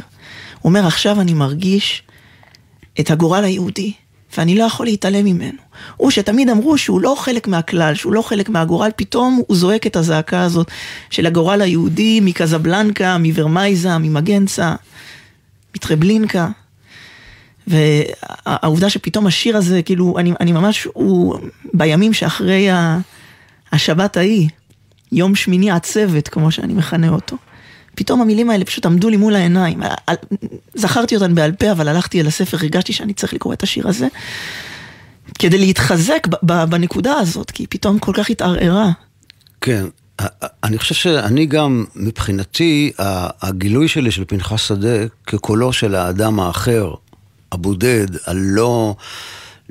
הוא 0.60 0.70
אומר, 0.70 0.86
עכשיו 0.86 1.20
אני 1.20 1.34
מרגיש 1.34 2.02
את 3.00 3.10
הגורל 3.10 3.44
היהודי, 3.44 3.92
ואני 4.38 4.58
לא 4.58 4.64
יכול 4.64 4.86
להתעלם 4.86 5.24
ממנו. 5.24 5.58
הוא 5.96 6.10
שתמיד 6.10 6.48
אמרו 6.50 6.78
שהוא 6.78 7.00
לא 7.00 7.14
חלק 7.18 7.48
מהכלל, 7.48 7.94
שהוא 7.94 8.12
לא 8.12 8.22
חלק 8.22 8.48
מהגורל, 8.48 8.90
פתאום 8.96 9.42
הוא 9.46 9.56
זועק 9.56 9.86
את 9.86 9.96
הזעקה 9.96 10.42
הזאת 10.42 10.70
של 11.10 11.26
הגורל 11.26 11.62
היהודי 11.62 12.20
מקזבלנקה, 12.22 13.18
מוורמייזה, 13.18 13.98
ממגנצה, 13.98 14.74
מטרבלינקה. 15.76 16.48
והעובדה 17.66 18.90
שפתאום 18.90 19.26
השיר 19.26 19.56
הזה, 19.56 19.82
כאילו, 19.82 20.18
אני, 20.18 20.32
אני 20.40 20.52
ממש, 20.52 20.88
הוא 20.94 21.38
בימים 21.74 22.12
שאחרי 22.12 22.68
השבת 23.72 24.16
ההיא, 24.16 24.48
יום 25.12 25.34
שמיני 25.34 25.70
עצבת, 25.70 26.28
כמו 26.28 26.50
שאני 26.50 26.74
מכנה 26.74 27.08
אותו. 27.08 27.36
פתאום 27.96 28.20
המילים 28.20 28.50
האלה 28.50 28.64
פשוט 28.64 28.86
עמדו 28.86 29.08
לי 29.08 29.16
מול 29.16 29.34
העיניים. 29.34 29.80
זכרתי 30.74 31.14
אותן 31.14 31.34
בעל 31.34 31.52
פה, 31.52 31.72
אבל 31.72 31.88
הלכתי 31.88 32.20
אל 32.20 32.26
הספר, 32.26 32.56
הרגשתי 32.60 32.92
שאני 32.92 33.12
צריך 33.12 33.34
לקרוא 33.34 33.52
את 33.52 33.62
השיר 33.62 33.88
הזה. 33.88 34.06
כדי 35.38 35.58
להתחזק 35.58 36.26
בנקודה 36.42 37.12
הזאת, 37.12 37.50
כי 37.50 37.62
היא 37.62 37.68
פתאום 37.70 37.98
כל 37.98 38.12
כך 38.14 38.30
התערערה. 38.30 38.90
כן, 39.60 39.84
אני 40.64 40.78
חושב 40.78 40.94
שאני 40.94 41.46
גם, 41.46 41.84
מבחינתי, 41.96 42.92
הגילוי 43.42 43.88
שלי 43.88 44.10
של 44.10 44.24
פנחס 44.24 44.60
שדה 44.60 45.06
כקולו 45.26 45.72
של 45.72 45.94
האדם 45.94 46.40
האחר, 46.40 46.94
הבודד, 47.52 48.06
הלא 48.26 48.94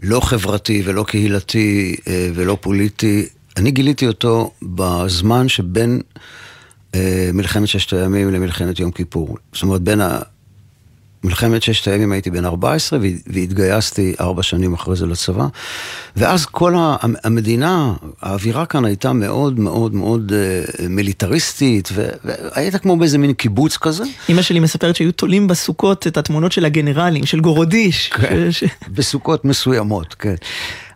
לא 0.04 0.20
חברתי 0.20 0.82
ולא 0.86 1.04
קהילתי 1.08 1.96
אה, 2.08 2.30
ולא 2.36 2.58
פוליטי, 2.62 3.26
אני 3.58 3.72
גיליתי 3.72 4.08
אותו 4.08 4.52
בזמן 4.62 5.50
שבין 5.50 6.02
מלחמת 7.34 7.68
ששת 7.68 7.94
הימים 7.94 8.32
למלחמת 8.32 8.80
יום 8.80 8.92
כיפור. 8.92 9.38
זאת 9.54 9.64
אומרת, 9.64 9.82
בין 9.82 10.02
ה... 10.02 10.20
מלחמת 11.26 11.64
ששת 11.64 11.88
הימים 11.88 12.12
הייתי 12.12 12.32
בן 12.32 12.46
14 12.46 13.00
והתגייסתי 13.28 14.16
ארבע 14.20 14.44
שנים 14.44 14.74
אחרי 14.74 14.96
זה 14.96 15.06
לצבא. 15.06 15.48
ואז 16.16 16.46
כל 16.46 16.74
המדינה, 17.24 17.94
האווירה 18.22 18.66
כאן 18.66 18.86
הייתה 18.86 19.14
מאוד 19.14 19.60
מאוד 19.60 19.96
מאוד 19.96 20.32
אה, 20.36 20.88
מיליטריסטית, 20.90 21.90
והיית 21.94 22.76
כמו 22.76 22.98
באיזה 22.98 23.18
מין 23.18 23.34
קיבוץ 23.34 23.78
כזה. 23.78 24.04
אמא 24.30 24.42
שלי 24.42 24.60
מספרת 24.60 24.96
שהיו 24.96 25.12
תולים 25.12 25.48
בסוכות 25.48 26.08
את 26.08 26.18
התמונות 26.18 26.52
של 26.52 26.66
הגנרלים, 26.66 27.26
של 27.26 27.40
גורודיש. 27.40 28.10
כן, 28.10 28.52
ש... 28.52 28.64
בסוכות 28.88 29.46
מסוימות, 29.46 30.14
כן. 30.14 30.36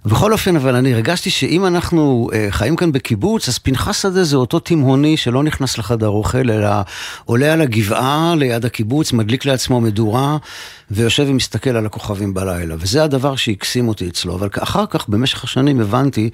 בכל 0.05 0.33
אופן, 0.33 0.55
אבל 0.55 0.75
אני 0.75 0.93
הרגשתי 0.93 1.29
שאם 1.29 1.65
אנחנו 1.65 2.29
אה, 2.33 2.47
חיים 2.49 2.75
כאן 2.75 2.91
בקיבוץ, 2.91 3.47
אז 3.47 3.57
פנחס 3.57 4.01
שדה 4.01 4.23
זה 4.23 4.35
אותו 4.35 4.59
תימהוני 4.59 5.17
שלא 5.17 5.43
נכנס 5.43 5.77
לחדר 5.77 6.07
אוכל, 6.07 6.37
אלא 6.51 6.69
עולה 7.25 7.53
על 7.53 7.61
הגבעה 7.61 8.35
ליד 8.37 8.65
הקיבוץ, 8.65 9.13
מדליק 9.13 9.45
לעצמו 9.45 9.81
מדורה, 9.81 10.37
ויושב 10.91 11.25
ומסתכל 11.27 11.69
על 11.69 11.85
הכוכבים 11.85 12.33
בלילה. 12.33 12.75
וזה 12.79 13.03
הדבר 13.03 13.35
שהקסים 13.35 13.87
אותי 13.87 14.07
אצלו. 14.07 14.35
אבל 14.35 14.49
אחר 14.59 14.85
כך, 14.85 15.09
במשך 15.09 15.43
השנים, 15.43 15.79
הבנתי 15.79 16.29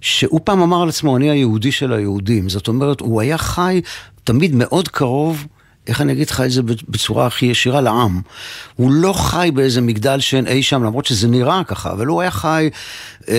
שהוא 0.00 0.40
פעם 0.44 0.62
אמר 0.62 0.82
על 0.82 0.88
עצמו, 0.88 1.16
אני 1.16 1.30
היהודי 1.30 1.72
של 1.72 1.92
היהודים. 1.92 2.48
זאת 2.48 2.68
אומרת, 2.68 3.00
הוא 3.00 3.20
היה 3.20 3.38
חי 3.38 3.80
תמיד 4.24 4.54
מאוד 4.54 4.88
קרוב 4.88 5.46
איך 5.86 6.00
אני 6.00 6.12
אגיד 6.12 6.30
לך 6.30 6.40
את 6.40 6.50
זה 6.50 6.62
בצורה 6.88 7.26
הכי 7.26 7.46
ישירה 7.46 7.80
לעם? 7.80 8.20
הוא 8.74 8.92
לא 8.92 9.12
חי 9.12 9.50
באיזה 9.54 9.80
מגדל 9.80 10.20
שן 10.20 10.46
אי 10.46 10.62
שם, 10.62 10.84
למרות 10.84 11.06
שזה 11.06 11.28
נראה 11.28 11.62
ככה, 11.64 11.92
אבל 11.92 12.06
הוא 12.06 12.20
היה 12.20 12.30
חי 12.30 12.70
אה, 13.28 13.34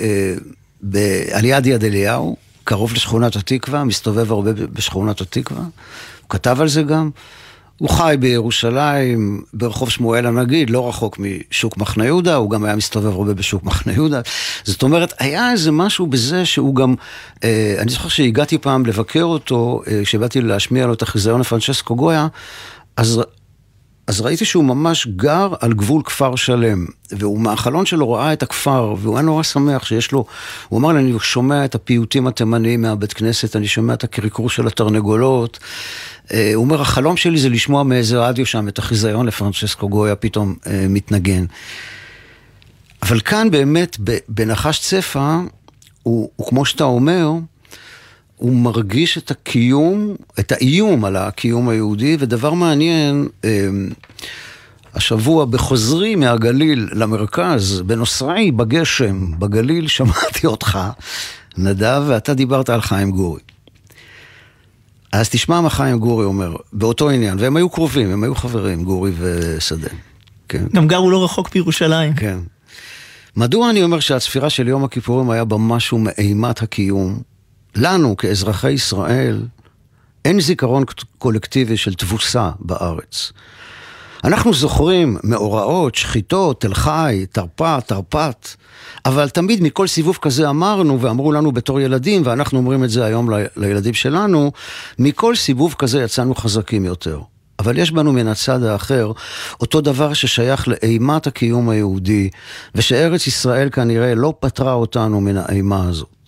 אה, 0.00 0.34
ב, 0.82 0.96
על 1.32 1.44
יד 1.44 1.66
יד 1.66 1.84
אליהו, 1.84 2.36
קרוב 2.64 2.92
לשכונת 2.92 3.36
התקווה, 3.36 3.84
מסתובב 3.84 4.32
הרבה 4.32 4.52
בשכונת 4.52 5.20
התקווה, 5.20 5.60
הוא 5.60 6.28
כתב 6.28 6.60
על 6.60 6.68
זה 6.68 6.82
גם. 6.82 7.10
הוא 7.80 7.90
חי 7.90 8.16
בירושלים, 8.20 9.42
ברחוב 9.54 9.90
שמואל 9.90 10.26
הנגיד, 10.26 10.70
לא 10.70 10.88
רחוק 10.88 11.18
משוק 11.18 11.76
מחנה 11.76 12.04
יהודה, 12.04 12.34
הוא 12.34 12.50
גם 12.50 12.64
היה 12.64 12.76
מסתובב 12.76 13.06
הרבה 13.06 13.34
בשוק 13.34 13.64
מחנה 13.64 13.92
יהודה. 13.92 14.20
זאת 14.64 14.82
אומרת, 14.82 15.12
היה 15.18 15.52
איזה 15.52 15.72
משהו 15.72 16.06
בזה 16.06 16.44
שהוא 16.44 16.74
גם, 16.74 16.94
אה, 17.44 17.74
אני 17.78 17.90
זוכר 17.90 18.08
שהגעתי 18.08 18.58
פעם 18.58 18.86
לבקר 18.86 19.22
אותו, 19.22 19.82
אה, 19.86 20.00
כשבאתי 20.04 20.40
להשמיע 20.40 20.86
לו 20.86 20.92
את 20.92 21.02
החיזיון 21.02 21.40
לפרנצ'סקו 21.40 21.96
גויה, 21.96 22.26
אז 22.96 23.22
אז 24.06 24.20
ראיתי 24.20 24.44
שהוא 24.44 24.64
ממש 24.64 25.06
גר 25.06 25.54
על 25.60 25.72
גבול 25.72 26.02
כפר 26.02 26.36
שלם, 26.36 26.86
והוא 27.12 27.40
מהחלון 27.40 27.86
שלו 27.86 28.12
ראה 28.12 28.32
את 28.32 28.42
הכפר, 28.42 28.94
והוא 28.98 29.16
היה 29.16 29.22
נורא 29.22 29.42
שמח 29.42 29.84
שיש 29.84 30.12
לו, 30.12 30.24
הוא 30.68 30.80
אמר 30.80 30.92
לי, 30.92 31.00
אני 31.00 31.12
שומע 31.20 31.64
את 31.64 31.74
הפיוטים 31.74 32.26
התימניים 32.26 32.82
מהבית 32.82 33.12
כנסת, 33.12 33.56
אני 33.56 33.68
שומע 33.68 33.94
את 33.94 34.04
הקריקור 34.04 34.50
של 34.50 34.66
התרנגולות. 34.66 35.58
אה, 36.32 36.52
הוא 36.54 36.64
אומר, 36.64 36.80
החלום 36.80 37.16
שלי 37.16 37.38
זה 37.38 37.48
לשמוע 37.48 37.82
מאיזה 37.82 38.18
רדיו 38.18 38.46
שם 38.46 38.68
את 38.68 38.78
החיזיון 38.78 39.26
לפרנצ'סקו 39.26 39.88
גויה 39.88 40.16
פתאום 40.16 40.54
אה, 40.66 40.86
מתנגן. 40.88 41.44
אבל 43.02 43.20
כאן 43.20 43.50
באמת, 43.50 43.96
בנחש 44.28 44.80
צפה, 44.80 45.38
הוא, 46.02 46.30
הוא 46.36 46.46
כמו 46.46 46.64
שאתה 46.64 46.84
אומר, 46.84 47.30
הוא 48.40 48.52
מרגיש 48.52 49.18
את 49.18 49.30
הקיום, 49.30 50.14
את 50.38 50.52
האיום 50.52 51.04
על 51.04 51.16
הקיום 51.16 51.68
היהודי, 51.68 52.16
ודבר 52.20 52.52
מעניין, 52.52 53.28
אמ, 53.44 53.88
השבוע 54.94 55.44
בחוזרי 55.44 56.16
מהגליל 56.16 56.88
למרכז, 56.92 57.82
בנוסראי, 57.86 58.50
בגשם, 58.50 59.38
בגליל, 59.38 59.88
שמעתי 59.96 60.46
אותך, 60.46 60.78
נדב, 61.58 62.02
ואתה 62.06 62.34
דיברת 62.34 62.70
על 62.70 62.80
חיים 62.80 63.10
גורי. 63.10 63.40
אז 65.12 65.28
תשמע 65.28 65.60
מה 65.60 65.70
חיים 65.70 65.98
גורי 65.98 66.24
אומר, 66.24 66.56
באותו 66.72 67.10
עניין, 67.10 67.38
והם 67.38 67.56
היו 67.56 67.70
קרובים, 67.70 68.10
הם 68.10 68.24
היו 68.24 68.34
חברים, 68.34 68.84
גורי 68.84 69.12
ושדה. 69.18 69.88
כן. 70.48 70.64
גם 70.74 70.88
גרו 70.88 71.10
לא 71.10 71.24
רחוק 71.24 71.50
בירושלים. 71.54 72.14
כן. 72.14 72.38
מדוע 73.36 73.70
אני 73.70 73.82
אומר 73.82 74.00
שהצפירה 74.00 74.50
של 74.50 74.68
יום 74.68 74.84
הכיפורים 74.84 75.30
היה 75.30 75.44
בה 75.44 75.56
משהו 75.56 75.98
מאימת 75.98 76.62
הקיום? 76.62 77.29
לנו, 77.76 78.16
כאזרחי 78.16 78.72
ישראל, 78.72 79.42
אין 80.24 80.40
זיכרון 80.40 80.84
קולקטיבי 81.18 81.76
של 81.76 81.94
תבוסה 81.94 82.50
בארץ. 82.60 83.32
אנחנו 84.24 84.54
זוכרים 84.54 85.16
מאורעות, 85.24 85.94
שחיטות, 85.94 86.60
תל 86.60 86.74
חי, 86.74 87.26
תרפ"ט, 87.32 87.88
תרפ"ט, 87.88 88.48
אבל 89.06 89.28
תמיד 89.28 89.62
מכל 89.62 89.86
סיבוב 89.86 90.18
כזה 90.22 90.50
אמרנו, 90.50 91.00
ואמרו 91.00 91.32
לנו 91.32 91.52
בתור 91.52 91.80
ילדים, 91.80 92.22
ואנחנו 92.24 92.58
אומרים 92.58 92.84
את 92.84 92.90
זה 92.90 93.04
היום 93.04 93.30
ל, 93.30 93.44
לילדים 93.56 93.94
שלנו, 93.94 94.52
מכל 94.98 95.36
סיבוב 95.36 95.74
כזה 95.78 96.02
יצאנו 96.02 96.34
חזקים 96.34 96.84
יותר. 96.84 97.20
אבל 97.58 97.78
יש 97.78 97.90
בנו 97.90 98.12
מן 98.12 98.28
הצד 98.28 98.62
האחר 98.62 99.12
אותו 99.60 99.80
דבר 99.80 100.12
ששייך 100.12 100.68
לאימת 100.68 101.26
הקיום 101.26 101.68
היהודי, 101.68 102.30
ושארץ 102.74 103.26
ישראל 103.26 103.70
כנראה 103.70 104.14
לא 104.14 104.34
פטרה 104.40 104.72
אותנו 104.72 105.20
מן 105.20 105.36
האימה 105.36 105.88
הזאת. 105.88 106.19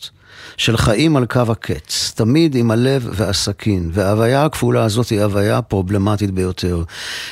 של 0.56 0.76
חיים 0.76 1.16
על 1.16 1.26
קו 1.26 1.40
הקץ, 1.48 2.12
תמיד 2.14 2.54
עם 2.54 2.70
הלב 2.70 3.08
והסכין, 3.12 3.90
וההוויה 3.92 4.44
הכפולה 4.44 4.84
הזאת 4.84 5.08
היא 5.08 5.20
הוויה 5.20 5.62
פרובלמטית 5.62 6.30
ביותר. 6.30 6.82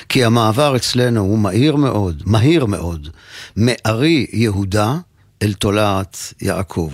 כי 0.08 0.24
המעבר 0.24 0.76
אצלנו 0.76 1.20
הוא 1.20 1.38
מהיר 1.38 1.76
מאוד, 1.76 2.22
מהיר 2.26 2.66
מאוד, 2.66 3.08
מארי 3.56 4.26
יהודה 4.32 4.96
אל 5.42 5.52
תולעת 5.52 6.34
יעקב. 6.42 6.90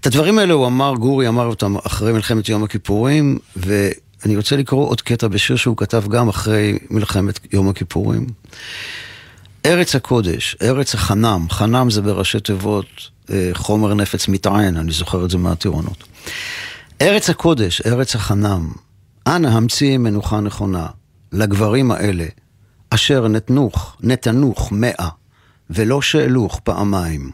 את 0.00 0.06
הדברים 0.06 0.38
האלה 0.38 0.52
הוא 0.52 0.66
אמר, 0.66 0.94
גורי 0.94 1.28
אמר 1.28 1.46
אותם 1.46 1.76
אחרי 1.76 2.12
מלחמת 2.12 2.48
יום 2.48 2.64
הכיפורים, 2.64 3.38
ואני 3.56 4.36
רוצה 4.36 4.56
לקרוא 4.56 4.88
עוד 4.88 5.00
קטע 5.00 5.28
בשיר 5.28 5.56
שהוא 5.56 5.76
כתב 5.76 6.04
גם 6.08 6.28
אחרי 6.28 6.78
מלחמת 6.90 7.40
יום 7.52 7.68
הכיפורים. 7.68 8.26
ארץ 9.68 9.94
הקודש, 9.94 10.56
ארץ 10.62 10.94
החנם, 10.94 11.46
חנם 11.50 11.90
זה 11.90 12.02
בראשי 12.02 12.40
תיבות 12.40 13.10
אה, 13.30 13.50
חומר 13.52 13.94
נפץ 13.94 14.28
מטען, 14.28 14.76
אני 14.76 14.92
זוכר 14.92 15.24
את 15.24 15.30
זה 15.30 15.38
מהטירונות. 15.38 16.04
ארץ 17.00 17.30
הקודש, 17.30 17.82
ארץ 17.86 18.14
החנם, 18.14 18.72
אנא 19.26 19.48
המציא 19.48 19.98
מנוחה 19.98 20.40
נכונה 20.40 20.86
לגברים 21.32 21.90
האלה, 21.90 22.26
אשר 22.90 23.28
נתנוך, 23.28 23.96
נתנוך 24.00 24.72
מאה, 24.72 25.08
ולא 25.70 26.02
שאלוך 26.02 26.60
פעמיים. 26.64 27.30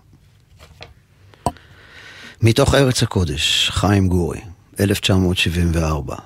מתוך 2.43 2.75
ארץ 2.75 3.03
הקודש, 3.03 3.71
חיים 3.71 4.09
גורי, 4.09 4.41
1974. 4.81 6.17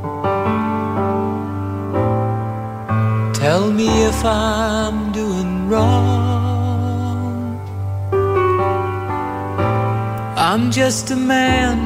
Tell 3.34 3.72
me 3.72 3.88
if 4.04 4.24
I'm 4.24 5.10
doing 5.10 5.68
wrong. 5.68 7.58
I'm 10.36 10.70
just 10.70 11.10
a 11.10 11.16
man, 11.16 11.76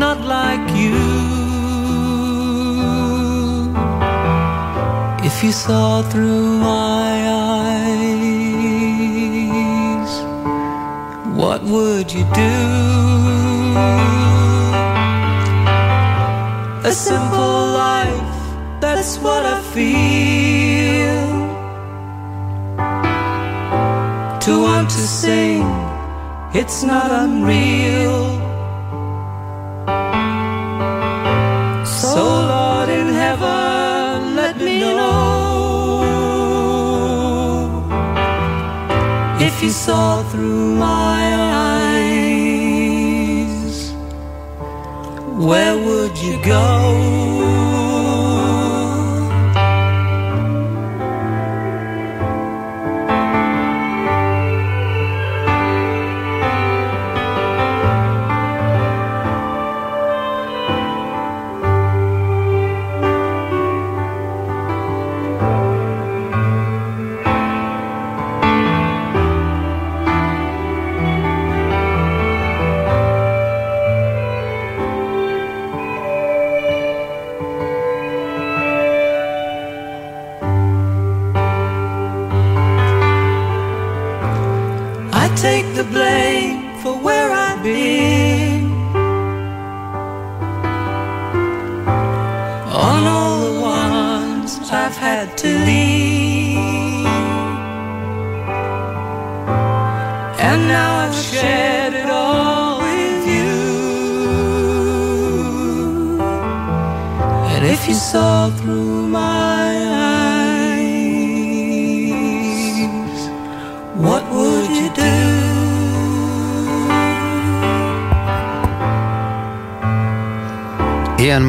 not 0.00 0.20
like 0.22 0.66
you. 0.82 0.98
If 5.24 5.44
you 5.44 5.52
saw 5.52 6.02
through 6.10 6.58
my 6.58 7.27
what 11.38 11.62
would 11.62 12.12
you 12.12 12.24
do? 12.34 12.54
A 16.84 16.92
simple 16.92 17.56
life, 17.84 18.80
that's 18.80 19.18
what 19.18 19.46
I 19.46 19.62
feel. 19.74 21.28
To 24.40 24.62
want 24.62 24.90
to 24.90 25.04
sing, 25.20 25.62
it's 26.52 26.82
not 26.82 27.12
unreal. 27.12 28.47
If 39.58 39.64
you 39.64 39.70
saw 39.70 40.22
through 40.30 40.76
my 40.76 41.34
eyes, 41.90 43.90
where 45.34 45.76
would 45.76 46.16
you 46.16 46.40
go? 46.44 47.67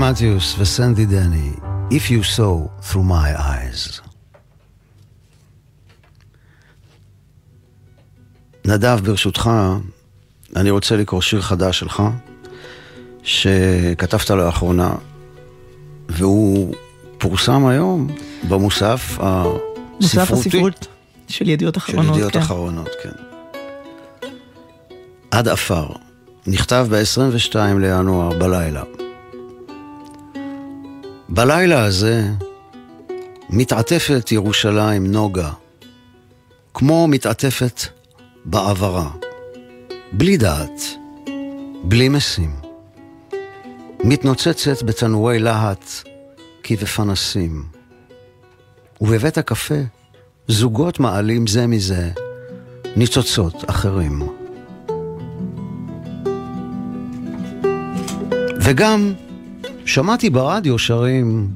מתיוס 0.09 0.55
וסנדי 0.59 1.05
דני, 1.05 1.51
If 1.91 2.11
you 2.11 2.37
saw 2.37 2.91
through 2.91 3.09
my 3.09 3.39
eyes. 3.39 4.01
נדב, 8.65 8.99
ברשותך, 9.03 9.49
אני 10.55 10.69
רוצה 10.69 10.95
לקרוא 10.95 11.21
שיר 11.21 11.41
חדש 11.41 11.79
שלך, 11.79 12.03
שכתבת 13.23 14.29
לאחרונה, 14.29 14.95
והוא 16.09 16.75
פורסם 17.17 17.65
היום 17.65 18.07
במוסף 18.49 19.17
מוסף 20.01 20.21
הספרותי. 20.21 20.49
הספרות 20.49 20.87
של 21.27 21.49
ידיעות 21.49 21.73
של 21.73 21.79
אחרונות. 21.79 22.15
ידיעות 22.15 22.33
כן. 22.33 22.39
אחרונות, 22.39 22.89
כן. 23.03 24.27
עד 25.31 25.47
עפר, 25.47 25.87
נכתב 26.47 26.87
ב-22 26.89 27.55
לינואר 27.79 28.39
בלילה. 28.39 28.83
בלילה 31.31 31.83
הזה 31.85 32.23
מתעטפת 33.49 34.31
ירושלים 34.31 35.07
נוגה, 35.11 35.51
כמו 36.73 37.07
מתעטפת 37.07 37.81
בעברה, 38.45 39.11
בלי 40.11 40.37
דעת, 40.37 40.81
בלי 41.83 42.09
משים. 42.09 42.55
מתנוצצת 44.03 44.83
בתנועי 44.83 45.39
להט 45.39 45.91
כבפנסים. 46.63 47.63
ובבית 49.01 49.37
הקפה 49.37 49.81
זוגות 50.47 50.99
מעלים 50.99 51.47
זה 51.47 51.67
מזה 51.67 52.11
ניצוצות 52.95 53.69
אחרים. 53.69 54.21
וגם 58.61 59.13
שמעתי 59.89 60.29
ברדיו 60.29 60.79
שרים, 60.79 61.51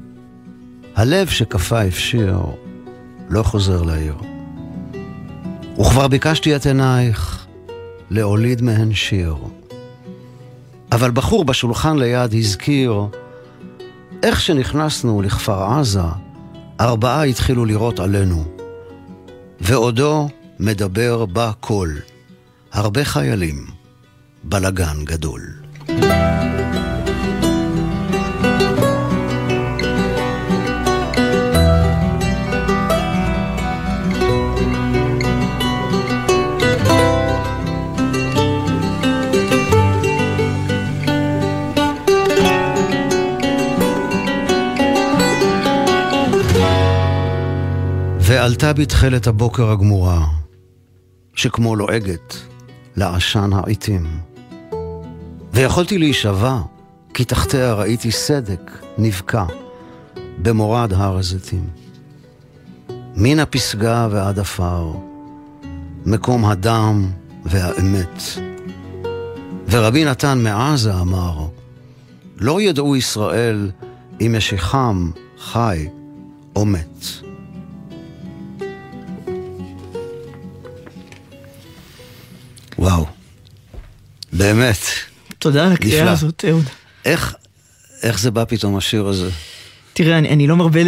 הלב 0.96 1.28
שקפא 1.28 1.74
הפשיר, 1.74 2.38
לא 3.30 3.42
חוזר 3.42 3.82
לעיר. 3.82 4.14
וכבר 5.80 6.08
ביקשתי 6.08 6.56
את 6.56 6.66
עינייך 6.66 7.46
להוליד 8.10 8.62
מהן 8.62 8.94
שיר. 8.94 9.36
אבל 10.92 11.10
בחור 11.10 11.44
בשולחן 11.44 11.98
ליד 11.98 12.34
הזכיר 12.34 13.06
איך 14.22 14.40
שנכנסנו 14.40 15.22
לכפר 15.22 15.62
עזה, 15.62 16.00
ארבעה 16.80 17.22
התחילו 17.22 17.64
לירות 17.64 18.00
עלינו, 18.00 18.44
ועודו 19.60 20.28
מדבר 20.60 21.26
בה 21.26 21.50
קול. 21.60 22.00
הרבה 22.72 23.04
חיילים, 23.04 23.66
בלגן 24.44 25.04
גדול. 25.04 25.40
ועלתה 48.44 48.72
בתכלת 48.72 49.26
הבוקר 49.26 49.70
הגמורה, 49.70 50.26
שכמו 51.34 51.76
לועגת 51.76 52.36
לעשן 52.96 53.50
העיתים. 53.52 54.06
ויכולתי 55.52 55.98
להישבע, 55.98 56.60
כי 57.14 57.24
תחתיה 57.24 57.74
ראיתי 57.74 58.10
סדק 58.10 58.70
נבקע 58.98 59.44
במורד 60.42 60.92
הר 60.92 61.18
הזיתים. 61.18 61.68
מן 63.16 63.38
הפסגה 63.38 64.08
ועד 64.10 64.38
עפר, 64.38 64.92
מקום 66.06 66.44
הדם 66.44 67.10
והאמת. 67.44 68.22
ורבי 69.70 70.04
נתן 70.04 70.38
מעזה 70.42 70.94
אמר, 70.94 71.46
לא 72.36 72.60
ידעו 72.60 72.96
ישראל 72.96 73.70
אם 74.20 74.34
משיחם 74.36 75.10
חי 75.38 75.88
או 76.56 76.64
מת. 76.66 77.24
וואו, 82.84 83.06
באמת. 84.32 84.76
תודה 85.38 85.66
על 85.66 85.72
הקריאה 85.72 86.12
הזאת, 86.12 86.44
אהוד. 86.48 86.64
איך, 87.04 87.34
איך 88.02 88.18
זה 88.18 88.30
בא 88.30 88.44
פתאום 88.44 88.76
השיר 88.76 89.06
הזה? 89.06 89.30
תראה, 89.92 90.18
אני, 90.18 90.28
אני 90.28 90.46
לא 90.46 90.56
מרבה, 90.56 90.80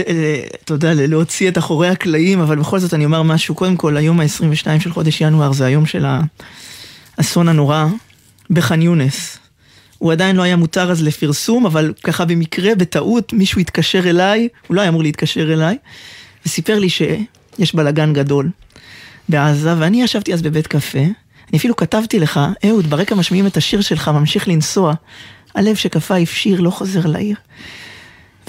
אתה 0.65 0.75
יודע, 0.75 0.95
להוציא 0.95 1.49
את 1.49 1.59
אחורי 1.59 1.89
הקלעים, 1.89 2.41
אבל 2.41 2.57
בכל 2.59 2.79
זאת 2.79 2.95
אני 2.95 3.05
אומר 3.05 3.23
משהו. 3.23 3.55
קודם 3.55 3.77
כל, 3.77 3.97
היום 3.97 4.21
ה-22 4.21 4.81
של 4.81 4.93
חודש 4.93 5.21
ינואר 5.21 5.53
זה 5.53 5.67
היום 5.67 5.87
של 5.87 6.07
האסון 7.19 7.49
הנורא 7.49 7.87
בח'אן 8.51 8.83
יונס. 8.83 9.39
הוא 9.99 10.13
עדיין 10.13 10.37
לא 10.37 10.43
היה 10.43 10.57
מותר 10.57 10.91
אז 10.91 11.03
לפרסום, 11.03 11.67
אבל 11.67 11.93
ככה 12.03 12.25
במקרה, 12.25 12.75
בטעות, 12.75 13.33
מישהו 13.33 13.61
התקשר 13.61 14.11
אליי, 14.11 14.49
הוא 14.67 14.75
לא 14.75 14.81
היה 14.81 14.89
אמור 14.89 15.03
להתקשר 15.03 15.53
אליי, 15.53 15.77
וסיפר 16.47 16.79
לי 16.79 16.89
שיש 16.89 17.75
בלאגן 17.75 18.13
גדול 18.13 18.51
בעזה, 19.29 19.75
ואני 19.79 20.03
ישבתי 20.03 20.35
אז 20.35 20.43
בבית 20.43 20.67
קפה, 20.67 21.05
אני 21.51 21.59
אפילו 21.59 21.77
כתבתי 21.77 22.19
לך, 22.19 22.41
אהוד, 22.67 22.87
ברקע 22.91 23.15
משמיעים 23.15 23.47
את 23.47 23.57
השיר 23.57 23.81
שלך, 23.81 24.09
ממשיך 24.09 24.49
לנסוע. 24.49 24.95
הלב 25.55 25.75
שקפא 25.75 26.15
הפשיר, 26.15 26.61
לא 26.61 26.71
חוזר 26.71 27.07
לעיר. 27.07 27.37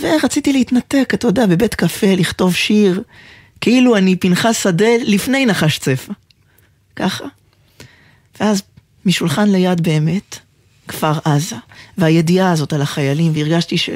ורציתי 0.01 0.53
להתנתק, 0.53 1.11
אתה 1.13 1.27
יודע, 1.27 1.45
בבית 1.45 1.75
קפה, 1.75 2.07
לכתוב 2.07 2.55
שיר, 2.55 3.03
כאילו 3.61 3.97
אני 3.97 4.15
פנחס 4.15 4.63
שדה 4.63 4.89
לפני 5.05 5.45
נחש 5.45 5.77
צפה. 5.79 6.13
ככה. 6.95 7.25
ואז 8.39 8.63
משולחן 9.05 9.49
ליד 9.49 9.81
באמת, 9.81 10.39
כפר 10.87 11.13
עזה, 11.25 11.55
והידיעה 11.97 12.51
הזאת 12.51 12.73
על 12.73 12.81
החיילים, 12.81 13.31
והרגשתי 13.35 13.77
ש... 13.77 13.89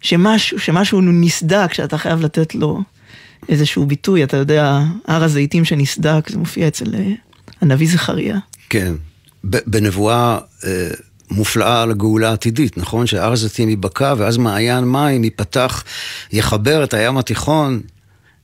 שמשהו, 0.00 0.58
שמשהו 0.58 1.00
נסדק, 1.00 1.72
שאתה 1.72 1.98
חייב 1.98 2.20
לתת 2.20 2.54
לו 2.54 2.82
איזשהו 3.48 3.86
ביטוי, 3.86 4.24
אתה 4.24 4.36
יודע, 4.36 4.80
הר 5.06 5.24
הזיתים 5.24 5.64
שנסדק, 5.64 6.30
זה 6.30 6.38
מופיע 6.38 6.68
אצל 6.68 6.94
אה, 6.94 7.12
הנביא 7.64 7.88
זכריה. 7.88 8.38
כן, 8.68 8.94
בנבואה 9.44 10.38
אה, 10.64 10.88
מופלאה 11.30 11.82
על 11.82 11.90
הגאולה 11.90 12.30
העתידית, 12.30 12.78
נכון? 12.78 13.06
שהר 13.06 13.32
הזיתים 13.32 13.68
ייבקע 13.68 14.14
ואז 14.18 14.36
מעיין 14.36 14.84
מים 14.84 15.24
ייפתח, 15.24 15.84
יחבר 16.32 16.84
את 16.84 16.94
הים 16.94 17.18
התיכון 17.18 17.80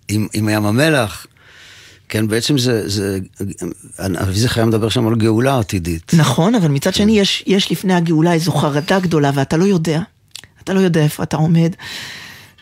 עם, 0.08 0.26
עם 0.32 0.48
ים 0.48 0.66
המלח. 0.66 1.26
כן, 2.08 2.28
בעצם 2.28 2.58
זה, 2.58 2.88
זה, 2.88 3.18
הנביא 3.98 4.42
זכריה 4.42 4.66
מדבר 4.66 4.88
שם 4.88 5.06
על 5.06 5.14
גאולה 5.14 5.58
עתידית. 5.58 6.12
נכון, 6.14 6.54
אבל 6.54 6.68
מצד 6.68 6.94
שני 6.94 7.20
יש, 7.20 7.44
יש 7.46 7.72
לפני 7.72 7.94
הגאולה 7.94 8.32
איזו 8.32 8.52
חרדה 8.52 9.00
גדולה 9.00 9.30
ואתה 9.34 9.56
לא 9.56 9.64
יודע. 9.64 10.00
אתה 10.64 10.72
לא 10.74 10.80
יודע 10.80 11.00
איפה 11.00 11.22
אתה 11.22 11.36
עומד. 11.36 11.74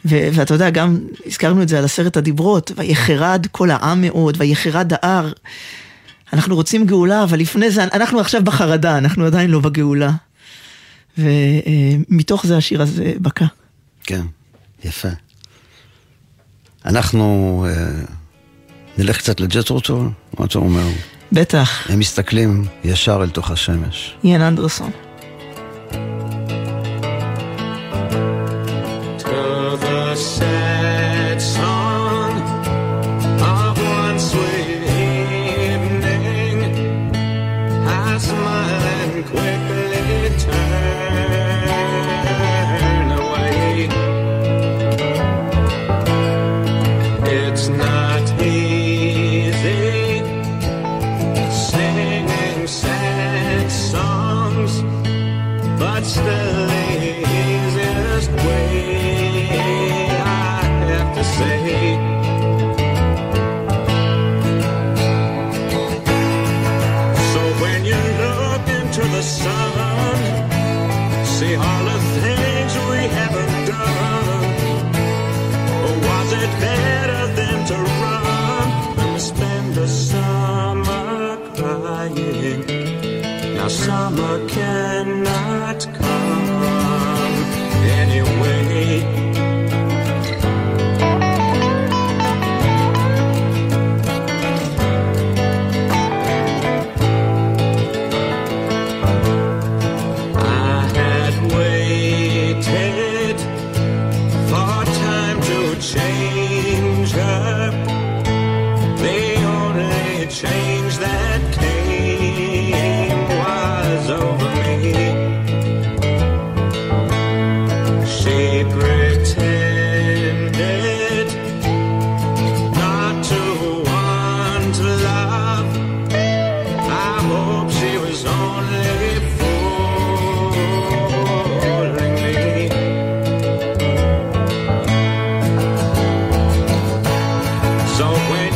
ו- 0.04 0.28
ואתה 0.32 0.54
יודע, 0.54 0.70
גם 0.70 0.98
הזכרנו 1.26 1.62
את 1.62 1.68
זה 1.68 1.78
על 1.78 1.84
עשרת 1.84 2.16
הדיברות, 2.16 2.72
ויחרד 2.76 3.46
כל 3.50 3.70
העם 3.70 4.00
מאוד, 4.00 4.36
ויחרד 4.38 4.92
ההר. 4.92 5.32
אנחנו 6.32 6.54
רוצים 6.54 6.86
גאולה, 6.86 7.22
אבל 7.22 7.38
לפני 7.38 7.70
זה, 7.70 7.84
אנחנו 7.84 8.20
עכשיו 8.20 8.44
בחרדה, 8.44 8.98
אנחנו 8.98 9.26
עדיין 9.26 9.50
לא 9.50 9.60
בגאולה. 9.60 10.10
ומתוך 11.18 12.46
זה 12.46 12.56
השיר 12.56 12.82
הזה 12.82 13.12
בקע. 13.20 13.46
כן, 14.04 14.22
יפה. 14.84 15.08
אנחנו 16.84 17.66
אה, 17.68 18.04
נלך 18.98 19.18
קצת 19.18 19.40
לג'טרוטור, 19.40 20.04
מה 20.38 20.44
אתה 20.46 20.58
אומר? 20.58 20.86
בטח. 21.32 21.90
הם 21.90 21.98
מסתכלים 21.98 22.64
ישר 22.84 23.20
אל 23.22 23.30
תוך 23.30 23.50
השמש. 23.50 24.14
איין 24.24 24.42
אנדרסון. 24.42 24.90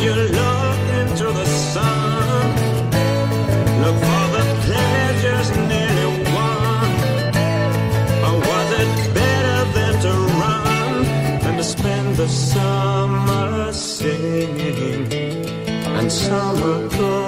You 0.00 0.14
look 0.14 0.81
into 1.00 1.26
the 1.31 1.44
sun, 1.44 2.48
look 3.83 3.96
for 4.09 4.24
the 4.37 4.44
pleasures 4.66 5.48
nearly 5.70 6.09
won. 6.35 6.90
Or 8.26 8.35
was 8.48 8.68
it 8.81 9.14
better 9.14 9.61
than 9.76 9.94
to 10.02 10.12
run 10.42 11.05
and 11.46 11.57
to 11.59 11.64
spend 11.64 12.16
the 12.16 12.26
summer 12.26 13.72
singing 13.72 15.12
and 15.87 16.11
summer 16.11 16.88
going? 16.88 17.21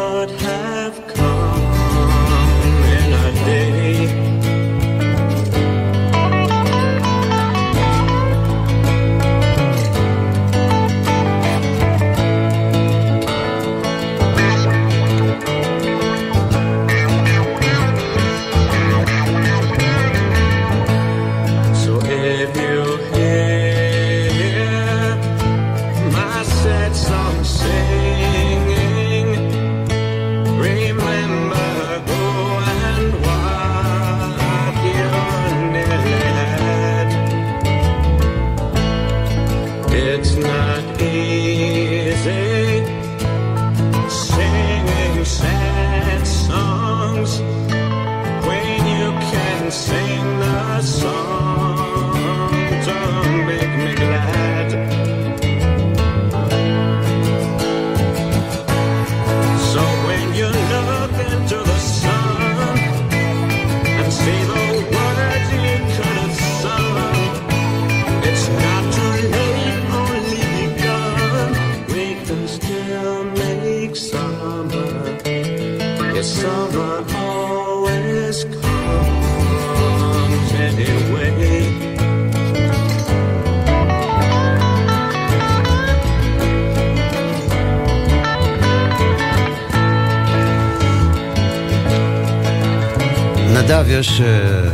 נדב, 93.65 93.85
יש... 93.89 94.21
אה, 94.21 94.71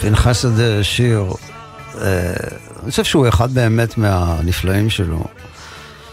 פנחס 0.00 0.42
שדה 0.42 0.84
שיר, 0.84 1.32
אה, 2.00 2.34
אני 2.82 2.90
חושב 2.90 3.04
שהוא 3.04 3.28
אחד 3.28 3.52
באמת 3.54 3.98
מהנפלאים 3.98 4.90
שלו, 4.90 5.24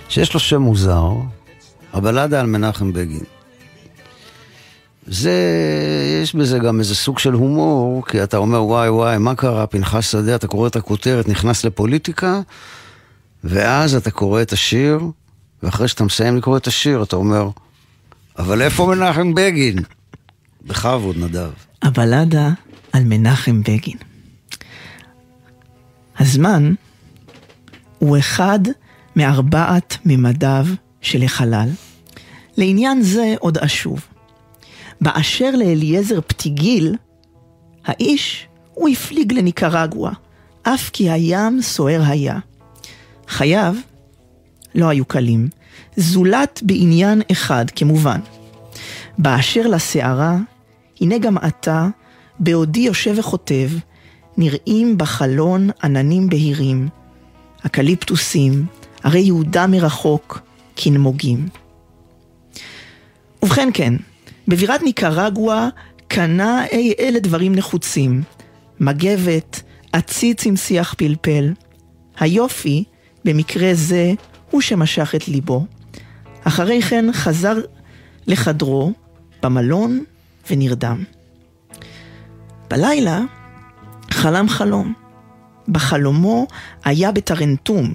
שיש 0.09 0.33
לו 0.33 0.39
שם 0.39 0.61
מוזר, 0.61 1.11
הבלדה 1.93 2.39
על 2.39 2.45
מנחם 2.45 2.93
בגין. 2.93 3.23
זה, 5.07 5.31
יש 6.23 6.35
בזה 6.35 6.59
גם 6.59 6.79
איזה 6.79 6.95
סוג 6.95 7.19
של 7.19 7.33
הומור, 7.33 8.05
כי 8.07 8.23
אתה 8.23 8.37
אומר, 8.37 8.63
וואי 8.63 8.89
וואי, 8.89 9.17
מה 9.17 9.35
קרה, 9.35 9.67
פנחס 9.67 10.11
שדה, 10.11 10.35
אתה 10.35 10.47
קורא 10.47 10.67
את 10.67 10.75
הכותרת, 10.75 11.27
נכנס 11.27 11.65
לפוליטיקה, 11.65 12.39
ואז 13.43 13.95
אתה 13.95 14.11
קורא 14.11 14.41
את 14.41 14.53
השיר, 14.53 14.99
ואחרי 15.63 15.87
שאתה 15.87 16.03
מסיים 16.03 16.37
לקרוא 16.37 16.57
את 16.57 16.67
השיר, 16.67 17.03
אתה 17.03 17.15
אומר, 17.15 17.49
אבל 18.39 18.61
איפה 18.61 18.85
מנחם 18.85 19.33
בגין? 19.33 19.75
בכבוד, 20.65 21.17
נדב. 21.17 21.51
הבלדה 21.81 22.49
על 22.91 23.03
מנחם 23.03 23.61
בגין. 23.61 23.97
הזמן 26.19 26.73
הוא 27.99 28.17
אחד 28.17 28.59
מארבעת 29.15 29.97
ממדיו 30.05 30.65
של 31.01 31.23
החלל. 31.23 31.69
לעניין 32.57 33.01
זה 33.01 33.35
עוד 33.39 33.57
אשוב. 33.57 34.05
באשר 35.01 35.51
לאליעזר 35.51 36.21
פתיגיל, 36.21 36.95
האיש 37.85 38.47
הוא 38.73 38.89
הפליג 38.89 39.33
לניקרגואה, 39.33 40.11
אף 40.63 40.89
כי 40.89 41.09
הים 41.09 41.61
סוער 41.61 42.01
היה. 42.05 42.39
חייו 43.27 43.75
לא 44.75 44.89
היו 44.89 45.05
קלים, 45.05 45.47
זולת 45.95 46.59
בעניין 46.63 47.21
אחד 47.31 47.65
כמובן. 47.75 48.19
באשר 49.17 49.67
לסערה, 49.67 50.37
הנה 51.03 51.17
גם 51.17 51.37
אתה, 51.37 51.87
בעודי 52.39 52.79
יושב 52.79 53.15
וכותב, 53.17 53.69
נראים 54.37 54.97
בחלון 54.97 55.69
עננים 55.83 56.29
בהירים, 56.29 56.87
אקליפטוסים, 57.65 58.65
הרי 59.03 59.19
יהודה 59.19 59.67
מרחוק, 59.67 60.39
כנמוגים. 60.75 61.47
ובכן 63.43 63.69
כן, 63.73 63.93
בבירת 64.47 64.81
ניקרגואה 64.81 65.69
קנה 66.07 66.65
אי 66.65 66.93
אלה 66.99 67.19
דברים 67.19 67.55
נחוצים. 67.55 68.23
מגבת, 68.79 69.61
עציץ 69.91 70.45
עם 70.45 70.55
שיח 70.55 70.93
פלפל. 70.97 71.53
היופי, 72.19 72.83
במקרה 73.25 73.69
זה, 73.73 74.13
הוא 74.51 74.61
שמשך 74.61 75.15
את 75.15 75.27
ליבו. 75.27 75.65
אחרי 76.43 76.81
כן 76.81 77.05
חזר 77.13 77.55
לחדרו, 78.27 78.93
במלון, 79.43 80.03
ונרדם. 80.49 81.03
בלילה 82.69 83.21
חלם 84.11 84.49
חלום. 84.49 84.93
בחלומו 85.67 86.47
היה 86.85 87.11
בטרנטום, 87.11 87.93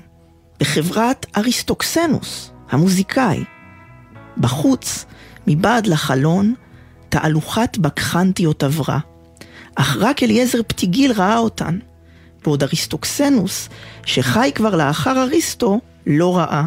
בחברת 0.60 1.26
אריסטוקסנוס, 1.36 2.50
המוזיקאי. 2.70 3.44
בחוץ, 4.38 5.04
מבעד 5.46 5.86
לחלון, 5.86 6.54
תהלוכת 7.08 7.78
בקחנטיות 7.78 8.62
עברה, 8.62 8.98
אך 9.74 9.96
רק 10.00 10.22
אליעזר 10.22 10.58
פתיגיל 10.66 11.12
ראה 11.12 11.38
אותן, 11.38 11.78
בעוד 12.44 12.62
אריסטוקסנוס, 12.62 13.68
שחי 14.04 14.50
כבר 14.54 14.76
לאחר 14.76 15.22
אריסטו, 15.22 15.80
לא 16.06 16.36
ראה, 16.36 16.66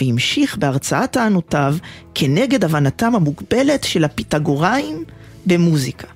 והמשיך 0.00 0.56
בהרצאת 0.56 1.12
טענותיו 1.12 1.76
כנגד 2.14 2.64
הבנתם 2.64 3.14
המוגבלת 3.14 3.84
של 3.84 4.04
הפיתגוראים 4.04 5.04
במוזיקה. 5.46 6.06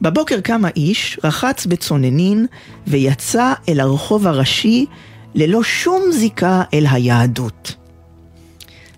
בבוקר 0.00 0.40
קם 0.40 0.64
האיש, 0.64 1.20
רחץ 1.24 1.66
בצוננין, 1.66 2.46
ויצא 2.86 3.52
אל 3.68 3.80
הרחוב 3.80 4.26
הראשי 4.26 4.86
ללא 5.34 5.62
שום 5.62 6.02
זיקה 6.12 6.62
אל 6.74 6.86
היהדות. 6.90 7.74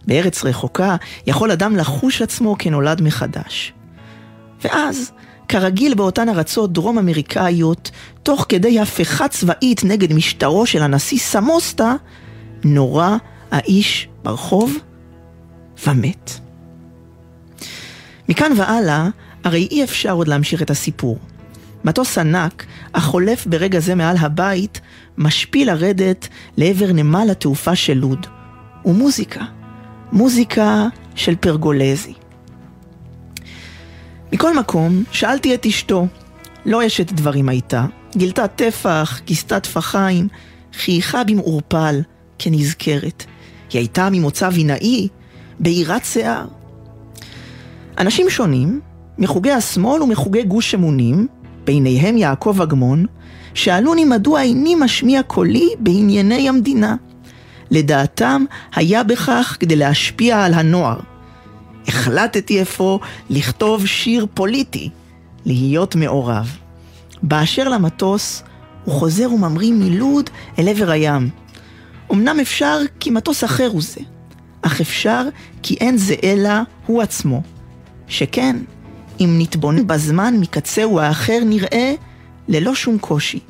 בארץ 0.06 0.44
רחוקה 0.44 0.96
יכול 1.26 1.50
אדם 1.50 1.76
לחוש 1.76 2.22
עצמו 2.22 2.56
כנולד 2.58 3.02
מחדש. 3.02 3.72
ואז, 4.64 5.12
כרגיל 5.48 5.94
באותן 5.94 6.28
ארצות 6.28 6.72
דרום 6.72 6.98
אמריקאיות, 6.98 7.90
תוך 8.22 8.46
כדי 8.48 8.80
הפיכה 8.80 9.28
צבאית 9.28 9.84
נגד 9.84 10.12
משטרו 10.12 10.66
של 10.66 10.82
הנשיא 10.82 11.18
סמוסטה, 11.18 11.94
נורה 12.64 13.16
האיש 13.50 14.08
ברחוב 14.22 14.76
ומת. 15.86 16.32
מכאן 18.28 18.52
והלאה, 18.56 19.08
הרי 19.44 19.68
אי 19.70 19.84
אפשר 19.84 20.12
עוד 20.12 20.28
להמשיך 20.28 20.62
את 20.62 20.70
הסיפור. 20.70 21.18
מטוס 21.84 22.18
ענק, 22.18 22.66
החולף 22.94 23.46
ברגע 23.46 23.80
זה 23.80 23.94
מעל 23.94 24.16
הבית, 24.16 24.80
משפיל 25.18 25.72
לרדת 25.72 26.28
לעבר 26.56 26.92
נמל 26.92 27.28
התעופה 27.30 27.76
של 27.76 27.94
לוד. 27.94 28.26
ומוזיקה, 28.84 29.44
מוזיקה 30.12 30.86
של 31.14 31.36
פרגולזי. 31.36 32.14
מכל 34.32 34.58
מקום, 34.58 35.04
שאלתי 35.12 35.54
את 35.54 35.66
אשתו, 35.66 36.06
לא 36.66 36.86
אשת 36.86 37.12
דברים 37.12 37.48
הייתה, 37.48 37.86
גילתה 38.16 38.48
טפח, 38.48 39.20
כיסתה 39.26 39.60
טפחיים, 39.60 40.28
חייכה 40.72 41.24
במעורפל, 41.24 42.00
כנזכרת. 42.38 43.24
היא 43.70 43.78
הייתה 43.78 44.08
ממוצא 44.10 44.48
וינאי, 44.52 45.08
בעירת 45.60 46.04
שיער. 46.04 46.46
אנשים 47.98 48.30
שונים, 48.30 48.80
מחוגי 49.18 49.50
השמאל 49.50 50.02
ומחוגי 50.02 50.42
גוש 50.42 50.74
אמונים, 50.74 51.26
ביניהם 51.64 52.16
יעקב 52.16 52.60
אגמון, 52.62 53.06
שאלוני 53.54 54.04
מדוע 54.04 54.42
איני 54.42 54.74
משמיע 54.74 55.22
קולי 55.22 55.68
בענייני 55.78 56.48
המדינה. 56.48 56.96
לדעתם 57.70 58.44
היה 58.74 59.02
בכך 59.02 59.56
כדי 59.60 59.76
להשפיע 59.76 60.44
על 60.44 60.54
הנוער. 60.54 61.00
החלטתי 61.88 62.62
אפוא 62.62 62.98
לכתוב 63.30 63.86
שיר 63.86 64.26
פוליטי, 64.34 64.90
להיות 65.46 65.96
מעורב. 65.96 66.56
באשר 67.22 67.68
למטוס, 67.68 68.42
הוא 68.84 68.94
חוזר 68.94 69.32
וממריא 69.32 69.72
מלוד 69.72 70.30
אל 70.58 70.68
עבר 70.68 70.90
הים. 70.90 71.30
אמנם 72.12 72.40
אפשר 72.40 72.78
כי 73.00 73.10
מטוס 73.10 73.44
אחר 73.44 73.68
הוא 73.72 73.82
זה, 73.82 74.00
אך 74.62 74.80
אפשר 74.80 75.22
כי 75.62 75.76
אין 75.80 75.96
זה 75.96 76.14
אלא 76.22 76.50
הוא 76.86 77.02
עצמו. 77.02 77.42
שכן, 78.08 78.56
אם 79.20 79.34
נתבונן 79.38 79.86
בזמן 79.86 80.34
מקצהו 80.40 81.00
האחר 81.00 81.38
נראה, 81.44 81.94
ללא 82.48 82.74
שום 82.74 82.98
קושי, 82.98 83.40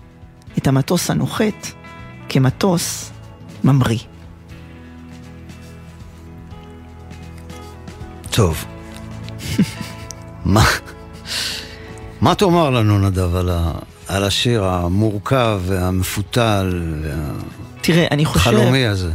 את 0.58 0.66
המטוס 0.66 1.10
הנוחת 1.10 1.66
כמטוס 2.28 3.10
ממריא. 3.64 3.98
טוב. 8.30 8.64
מה, 10.44 10.64
מה 12.20 12.34
תאמר 12.34 12.70
לנו, 12.70 12.98
נדב, 12.98 13.36
על, 13.36 13.50
ה, 13.50 13.72
על 14.08 14.24
השיר 14.24 14.64
המורכב 14.64 15.60
והמפותל 15.66 16.82
תראה, 17.88 18.06
אני 18.10 18.24
חושב... 18.24 18.50
החלומי 18.50 18.86
הזה. 18.86 19.10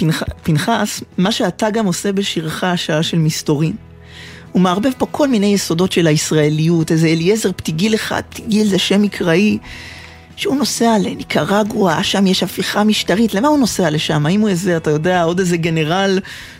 שפנחס, 0.00 1.02
מה 1.18 1.32
שאתה 1.32 1.70
גם 1.70 1.86
עושה 1.86 2.12
בשירך 2.12 2.64
השעה 2.64 3.02
של 3.02 3.18
מסתורין, 3.18 3.72
הוא 4.52 4.62
מערבב 4.62 4.90
פה 4.98 5.06
כל 5.06 5.28
מיני 5.28 5.46
יסודות 5.46 5.92
של 5.92 6.06
הישראליות, 6.06 6.92
איזה 6.92 7.06
אליעזר 7.06 7.52
פתיגיל 7.56 7.94
אחד, 7.94 8.22
פתיגיל 8.28 8.66
זה 8.66 8.78
שם 8.78 9.02
מקראי, 9.02 9.58
שהוא 10.36 10.56
נוסע 10.56 10.98
לניקרגואה, 10.98 12.02
שם 12.02 12.26
יש 12.26 12.42
הפיכה 12.42 12.84
משטרית, 12.84 13.34
למה 13.34 13.48
הוא 13.48 13.58
נוסע 13.58 13.90
לשם? 13.90 14.26
האם 14.26 14.40
הוא 14.40 14.48
איזה, 14.48 14.76
אתה 14.76 14.90
יודע, 14.90 15.22
עוד 15.22 15.38
איזה 15.38 15.56
גנרל 15.56 16.18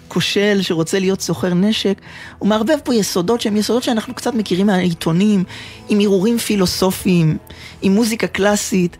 כושל 0.09 0.59
שרוצה 0.63 0.99
להיות 0.99 1.21
סוחר 1.21 1.55
נשק? 1.55 2.01
הוא 2.39 2.49
מערבב 2.49 2.79
פה 2.85 2.95
יסודות 2.95 3.41
שהם 3.41 3.57
יסודות 3.57 3.83
שאנחנו 3.83 4.15
קצת 4.15 4.35
מכירים 4.35 4.67
מהעיתונים, 4.67 5.45
עם 5.89 6.01
הרהורים 6.01 6.39
פילוסופיים, 6.39 7.39
עם 7.83 7.93
מוזיקה 7.95 8.27
קלאסית, 8.27 8.97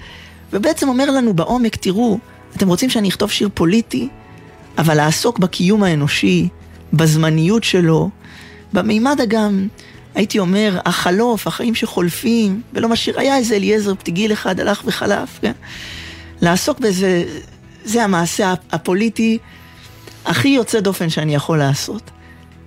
ובעצם 0.57 0.89
אומר 0.89 1.11
לנו 1.11 1.35
בעומק, 1.35 1.77
תראו, 1.77 2.19
אתם 2.57 2.69
רוצים 2.69 2.91
שאני 2.91 3.09
אכתוב 3.09 3.31
שיר 3.31 3.49
פוליטי, 3.55 4.09
אבל 4.79 4.95
לעסוק 4.95 5.39
בקיום 5.39 5.83
האנושי, 5.83 6.49
בזמניות 6.93 7.65
שלו, 7.65 8.11
במימד 8.73 9.21
הגם, 9.21 9.69
הייתי 10.15 10.39
אומר, 10.39 10.79
החלוף, 10.85 11.47
החיים 11.47 11.75
שחולפים, 11.75 12.63
ולא 12.73 12.89
משאיר, 12.89 13.21
היה 13.21 13.37
איזה 13.37 13.57
אליעזר 13.57 13.95
פתיגיל 13.95 14.33
אחד 14.33 14.61
הלך 14.61 14.83
וחלף, 14.85 15.39
כן? 15.41 15.53
לעסוק 16.41 16.81
בזה, 16.81 17.25
זה 17.85 18.05
המעשה 18.05 18.55
הפוליטי 18.73 19.39
הכי 20.25 20.49
יוצא 20.49 20.81
דופן 20.81 21.09
שאני 21.09 21.35
יכול 21.35 21.59
לעשות. 21.59 22.11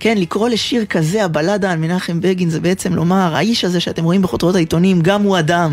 כן, 0.00 0.18
לקרוא 0.18 0.48
לשיר 0.48 0.84
כזה, 0.84 1.24
הבלדה 1.24 1.72
על 1.72 1.78
מנחם 1.78 2.20
בגין, 2.20 2.50
זה 2.50 2.60
בעצם 2.60 2.94
לומר, 2.94 3.36
האיש 3.36 3.64
הזה 3.64 3.80
שאתם 3.80 4.04
רואים 4.04 4.22
בכותרות 4.22 4.54
העיתונים, 4.54 5.00
גם 5.02 5.22
הוא 5.22 5.38
אדם. 5.38 5.72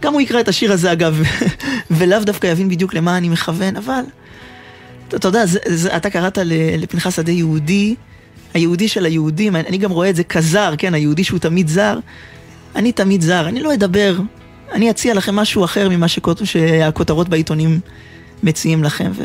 גם 0.00 0.12
הוא 0.12 0.20
יקרא 0.20 0.40
את 0.40 0.48
השיר 0.48 0.72
הזה 0.72 0.92
אגב, 0.92 1.22
ולאו 1.90 2.18
דווקא 2.24 2.46
יבין 2.46 2.68
בדיוק 2.68 2.94
למה 2.94 3.16
אני 3.16 3.28
מכוון, 3.28 3.76
אבל 3.76 4.02
אתה 5.08 5.28
יודע, 5.28 5.46
זה, 5.46 5.58
זה, 5.66 5.96
אתה 5.96 6.10
קראת 6.10 6.38
לפנחס 6.78 7.16
שדה 7.16 7.32
יהודי, 7.32 7.94
היהודי 8.54 8.88
של 8.88 9.04
היהודים, 9.04 9.56
אני 9.56 9.78
גם 9.78 9.90
רואה 9.90 10.10
את 10.10 10.16
זה 10.16 10.24
כזר, 10.24 10.74
כן, 10.78 10.94
היהודי 10.94 11.24
שהוא 11.24 11.38
תמיד 11.38 11.68
זר. 11.68 11.98
אני 12.76 12.92
תמיד 12.92 13.20
זר, 13.20 13.48
אני 13.48 13.60
לא 13.60 13.74
אדבר, 13.74 14.16
אני 14.72 14.90
אציע 14.90 15.14
לכם 15.14 15.36
משהו 15.36 15.64
אחר 15.64 15.88
ממה 15.88 16.08
שכות, 16.08 16.40
שהכותרות 16.44 17.28
בעיתונים 17.28 17.80
מציעים 18.42 18.84
לכם. 18.84 19.10
ו... 19.14 19.22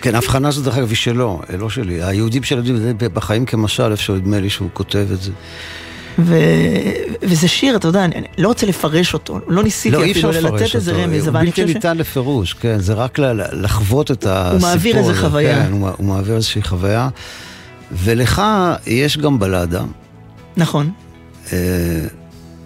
כן, 0.00 0.14
ההבחנה 0.14 0.48
הזו 0.48 0.62
דרך 0.62 0.76
אגב 0.76 0.88
היא 0.88 0.96
שלו, 0.96 1.40
לא 1.58 1.70
שלי. 1.70 2.02
היהודים 2.02 2.42
של 2.42 2.60
היהודים 2.62 2.96
בחיים 2.98 3.46
כמשל, 3.46 3.90
איפה 3.90 4.02
שנדמה 4.02 4.40
לי 4.40 4.50
שהוא 4.50 4.68
כותב 4.72 5.06
את 5.12 5.22
זה. 5.22 5.32
ו... 6.18 6.36
וזה 7.22 7.48
שיר, 7.48 7.76
אתה 7.76 7.88
יודע, 7.88 8.04
אני 8.04 8.26
לא 8.38 8.48
רוצה 8.48 8.66
לפרש 8.66 9.14
אותו, 9.14 9.40
לא 9.48 9.62
ניסיתי 9.62 9.96
לא, 9.96 10.10
אפילו 10.10 10.30
לתת 10.30 10.74
איזה 10.74 10.92
רמז, 10.92 11.28
אבל 11.28 11.40
אני 11.40 11.50
חושב 11.50 11.62
ש... 11.62 11.66
הוא 11.66 11.74
בלתי 11.74 11.74
ניתן 11.74 11.96
לפירוש, 11.98 12.54
כן, 12.54 12.78
זה 12.78 12.94
רק 12.94 13.18
לחוות 13.52 14.10
את 14.10 14.26
הסיפור. 14.28 14.68
הוא 14.68 14.76
מעביר 14.76 14.98
איזה 14.98 15.14
חוויה. 15.14 15.66
כן, 15.66 15.72
הוא, 15.72 15.90
הוא 15.96 16.06
מעביר 16.06 16.36
איזושהי 16.36 16.62
חוויה. 16.62 17.08
ולך 17.92 18.42
יש 18.86 19.18
גם 19.18 19.38
בלדה. 19.38 19.82
נכון. 20.56 20.90
אה, 21.52 21.58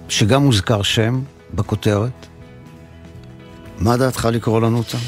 שגם 0.08 0.42
מוזכר 0.42 0.82
שם 0.82 1.20
בכותרת. 1.54 2.26
מה 3.78 3.96
דעתך 3.96 4.28
לקרוא 4.32 4.60
לנו 4.60 4.78
אותה? 4.78 4.98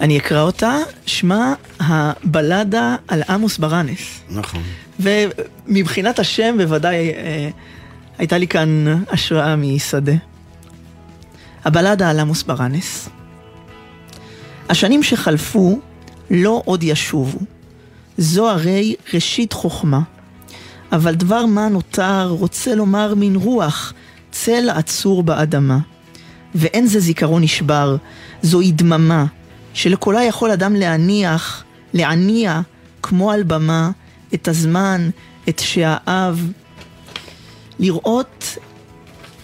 אני 0.00 0.18
אקרא 0.18 0.42
אותה, 0.42 0.76
שמה 1.06 1.54
הבלדה 1.80 2.96
על 3.08 3.22
עמוס 3.28 3.58
ברנס. 3.58 4.20
נכון. 4.28 4.62
ומבחינת 5.00 6.18
השם 6.18 6.56
בוודאי 6.58 7.10
אה, 7.10 7.50
הייתה 8.18 8.38
לי 8.38 8.48
כאן 8.48 9.02
השראה 9.10 9.56
משדה. 9.56 10.12
הבלדה 11.64 12.10
על 12.10 12.20
עמוס 12.20 12.42
ברנס. 12.42 13.08
השנים 14.68 15.02
שחלפו 15.02 15.80
לא 16.30 16.62
עוד 16.64 16.82
ישובו. 16.82 17.38
זו 18.18 18.50
הרי 18.50 18.94
ראשית 19.14 19.52
חוכמה. 19.52 20.00
אבל 20.92 21.14
דבר 21.14 21.46
מה 21.46 21.68
נותר 21.68 22.28
רוצה 22.28 22.74
לומר 22.74 23.14
מן 23.16 23.36
רוח, 23.36 23.92
צל 24.30 24.70
עצור 24.70 25.22
באדמה. 25.22 25.78
ואין 26.54 26.86
זה 26.86 27.00
זיכרון 27.00 27.42
נשבר, 27.42 27.96
זוהי 28.42 28.72
דממה, 28.72 29.26
שלקולה 29.74 30.24
יכול 30.24 30.50
אדם 30.50 30.74
להניח, 30.74 31.64
להניע, 31.94 32.60
כמו 33.02 33.32
על 33.32 33.42
במה, 33.42 33.90
את 34.34 34.48
הזמן, 34.48 35.10
את 35.48 35.58
שהאב, 35.58 36.52
לראות, 37.78 38.56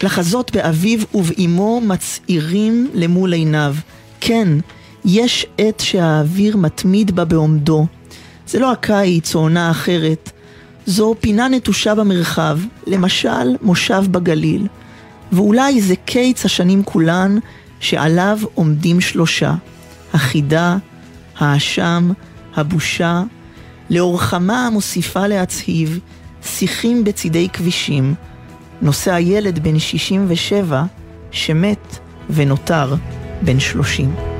לחזות 0.03 0.57
באביו 0.57 0.99
ובאמו 1.15 1.81
מצעירים 1.81 2.91
למול 2.95 3.33
עיניו. 3.33 3.75
כן, 4.21 4.49
יש 5.05 5.47
עת 5.59 5.81
שהאוויר 5.81 6.57
מתמיד 6.57 7.11
בה 7.11 7.25
בעומדו. 7.25 7.87
זה 8.47 8.59
לא 8.59 8.73
הקיץ 8.73 9.35
או 9.35 9.41
עונה 9.41 9.71
אחרת, 9.71 10.33
זו 10.87 11.15
פינה 11.21 11.49
נטושה 11.49 11.95
במרחב, 11.95 12.59
למשל 12.87 13.57
מושב 13.63 14.05
בגליל. 14.11 14.67
ואולי 15.33 15.81
זה 15.81 15.97
קיץ 15.97 16.45
השנים 16.45 16.83
כולן, 16.85 17.39
שעליו 17.81 18.39
עומדים 18.55 19.01
שלושה. 19.01 19.55
החידה, 20.13 20.77
האשם, 21.39 22.11
הבושה, 22.55 23.23
לאורך 23.91 24.35
מה 24.35 24.67
המוסיפה 24.67 25.27
להצהיב, 25.27 26.01
שיחים 26.43 27.05
בצידי 27.05 27.49
כבישים, 27.53 28.15
נוסע 28.83 29.21
ילד 29.21 29.59
בן 29.59 29.79
67 29.79 30.85
שמת 31.31 31.99
ונותר 32.31 32.95
בן 33.43 33.61
30. 33.61 34.36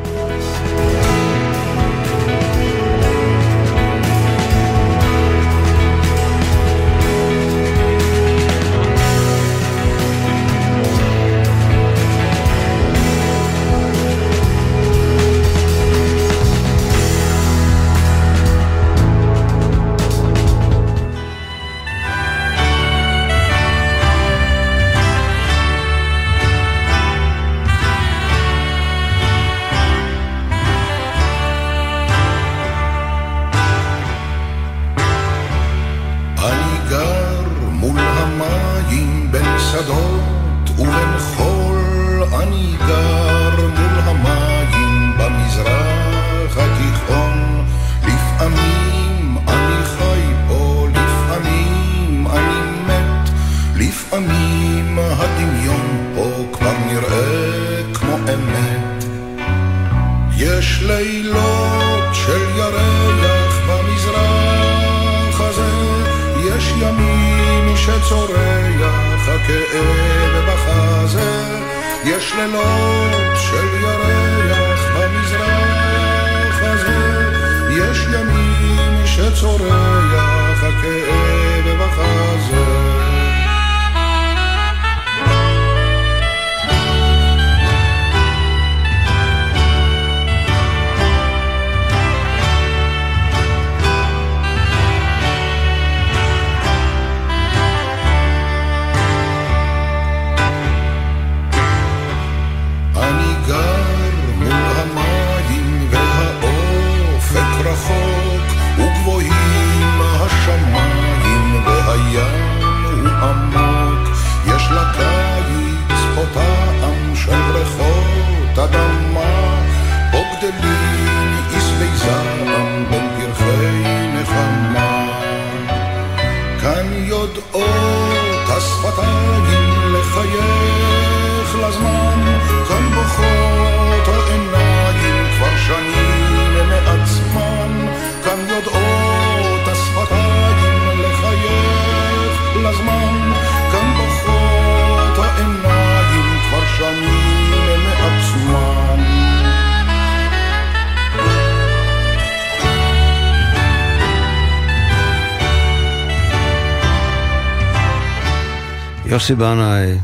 יוסי 159.17 159.35
בנאי, 159.35 159.99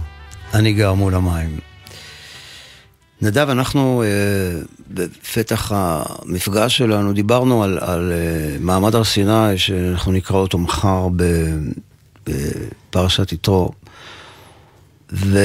אני 0.55 0.73
גר 0.73 0.95
מול 0.95 1.15
המים. 1.15 1.59
נדב, 3.23 3.49
אנחנו 3.49 4.03
אה, 4.03 4.09
בפתח 4.91 5.73
המפגש 5.75 6.79
שלנו 6.79 7.13
דיברנו 7.13 7.65
על, 7.65 7.79
על 7.81 8.13
אה, 8.13 8.57
מעמד 8.61 8.95
הר 8.95 9.05
סיני, 9.05 9.59
שאנחנו 9.59 10.13
נקרא 10.13 10.37
אותו 10.37 10.59
מחר 10.59 11.09
בפרשת 12.27 13.33
יתרו. 13.33 13.71
ואני 15.11 15.39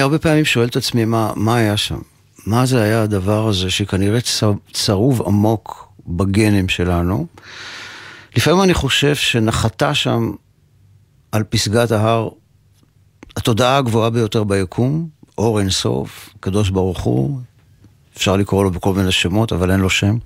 הרבה 0.00 0.18
פעמים 0.18 0.44
שואל 0.44 0.68
את 0.68 0.76
עצמי, 0.76 1.04
מה, 1.04 1.32
מה 1.36 1.56
היה 1.56 1.76
שם? 1.76 1.98
מה 2.46 2.66
זה 2.66 2.82
היה 2.82 3.02
הדבר 3.02 3.48
הזה 3.48 3.70
שכנראה 3.70 4.18
צרוב 4.72 5.22
עמוק 5.26 5.88
בגנים 6.06 6.68
שלנו? 6.68 7.26
לפעמים 8.36 8.62
אני 8.62 8.74
חושב 8.74 9.14
שנחתה 9.14 9.94
שם 9.94 10.30
על 11.34 11.42
פסגת 11.42 11.90
ההר 11.90 12.28
התודעה 13.36 13.76
הגבוהה 13.76 14.10
ביותר 14.10 14.44
ביקום, 14.44 15.08
אור 15.38 15.60
אין 15.60 15.70
סוף, 15.70 16.30
קדוש 16.40 16.70
ברוך 16.70 17.00
הוא, 17.00 17.40
אפשר 18.16 18.36
לקרוא 18.36 18.64
לו 18.64 18.70
בכל 18.70 18.94
מיני 18.94 19.12
שמות, 19.12 19.52
אבל 19.52 19.70
אין 19.70 19.80
לו 19.80 19.90
שם. 19.90 20.16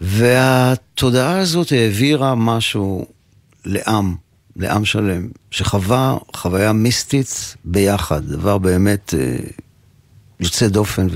והתודעה 0.00 1.38
הזאת 1.38 1.72
העבירה 1.72 2.34
משהו 2.34 3.06
לעם, 3.64 4.16
לעם 4.56 4.84
שלם, 4.84 5.28
שחווה 5.50 6.16
חוויה 6.36 6.72
מיסטית 6.72 7.56
ביחד, 7.64 8.24
דבר 8.24 8.58
באמת 8.58 9.14
אה, 9.14 9.36
יוצא 10.40 10.68
דופן 10.68 11.06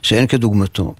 ושאין 0.00 0.26
כדוגמתו. 0.26 0.94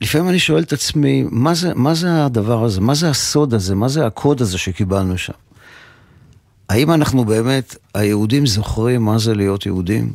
ולפעמים 0.00 0.28
אני 0.28 0.38
שואל 0.38 0.62
את 0.62 0.72
עצמי, 0.72 1.24
מה 1.30 1.54
זה, 1.54 1.74
מה 1.74 1.94
זה 1.94 2.24
הדבר 2.24 2.64
הזה? 2.64 2.80
מה 2.80 2.94
זה 2.94 3.10
הסוד 3.10 3.54
הזה? 3.54 3.74
מה 3.74 3.88
זה 3.88 4.06
הקוד 4.06 4.40
הזה 4.40 4.58
שקיבלנו 4.58 5.18
שם? 5.18 5.32
האם 6.68 6.92
אנחנו 6.92 7.24
באמת, 7.24 7.76
היהודים 7.94 8.46
זוכרים 8.46 9.02
מה 9.02 9.18
זה 9.18 9.34
להיות 9.34 9.66
יהודים? 9.66 10.12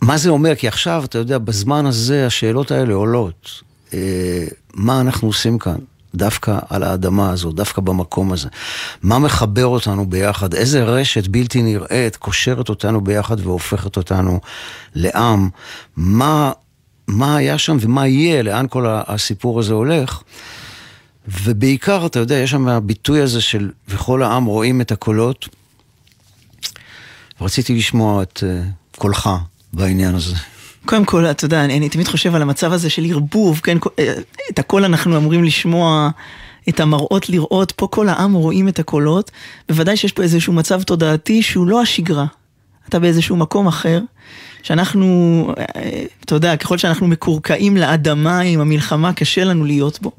מה 0.00 0.16
זה 0.16 0.30
אומר? 0.30 0.54
כי 0.54 0.68
עכשיו, 0.68 1.02
אתה 1.04 1.18
יודע, 1.18 1.38
בזמן 1.38 1.86
הזה 1.86 2.26
השאלות 2.26 2.70
האלה 2.70 2.94
עולות. 2.94 3.50
אה, 3.94 4.44
מה 4.74 5.00
אנחנו 5.00 5.28
עושים 5.28 5.58
כאן? 5.58 5.78
דווקא 6.14 6.58
על 6.68 6.82
האדמה 6.82 7.30
הזו, 7.30 7.52
דווקא 7.52 7.82
במקום 7.82 8.32
הזה. 8.32 8.48
מה 9.02 9.18
מחבר 9.18 9.66
אותנו 9.66 10.06
ביחד? 10.06 10.54
איזה 10.54 10.84
רשת 10.84 11.26
בלתי 11.26 11.62
נראית 11.62 12.16
קושרת 12.16 12.68
אותנו 12.68 13.00
ביחד 13.00 13.46
והופכת 13.46 13.96
אותנו 13.96 14.40
לעם? 14.94 15.48
מה, 15.96 16.52
מה 17.08 17.36
היה 17.36 17.58
שם 17.58 17.76
ומה 17.80 18.06
יהיה? 18.06 18.42
לאן 18.42 18.66
כל 18.70 18.86
הסיפור 18.88 19.60
הזה 19.60 19.72
הולך? 19.72 20.22
ובעיקר, 21.28 22.06
אתה 22.06 22.18
יודע, 22.18 22.34
יש 22.34 22.50
שם 22.50 22.68
הביטוי 22.68 23.20
הזה 23.20 23.40
של 23.40 23.70
וכל 23.88 24.22
העם 24.22 24.44
רואים 24.44 24.80
את 24.80 24.92
הקולות. 24.92 25.48
רציתי 27.40 27.74
לשמוע 27.74 28.22
את 28.22 28.42
uh, 28.42 28.98
קולך 28.98 29.30
בעניין 29.72 30.14
הזה. 30.14 30.34
קודם 30.84 31.04
כל, 31.04 31.26
אתה 31.26 31.44
יודע, 31.44 31.64
אני, 31.64 31.78
אני 31.78 31.88
תמיד 31.88 32.08
חושב 32.08 32.34
על 32.34 32.42
המצב 32.42 32.72
הזה 32.72 32.90
של 32.90 33.04
ערבוב, 33.10 33.60
כן? 33.62 33.78
אה, 33.98 34.14
את 34.50 34.58
הקול 34.58 34.84
אנחנו 34.84 35.16
אמורים 35.16 35.44
לשמוע, 35.44 36.10
את 36.68 36.80
המראות 36.80 37.28
לראות, 37.28 37.72
פה 37.72 37.86
כל 37.86 38.08
העם 38.08 38.32
רואים 38.32 38.68
את 38.68 38.78
הקולות. 38.78 39.30
בוודאי 39.68 39.96
שיש 39.96 40.12
פה 40.12 40.22
איזשהו 40.22 40.52
מצב 40.52 40.82
תודעתי 40.82 41.42
שהוא 41.42 41.66
לא 41.66 41.82
השגרה. 41.82 42.26
אתה 42.88 42.98
באיזשהו 42.98 43.36
מקום 43.36 43.66
אחר, 43.66 44.00
שאנחנו, 44.62 45.54
אה, 45.58 46.04
אתה 46.24 46.34
יודע, 46.34 46.56
ככל 46.56 46.78
שאנחנו 46.78 47.06
מקורקעים 47.06 47.76
לאדמה 47.76 48.40
עם 48.40 48.60
המלחמה, 48.60 49.12
קשה 49.12 49.44
לנו 49.44 49.64
להיות 49.64 50.00
בו. 50.02 50.12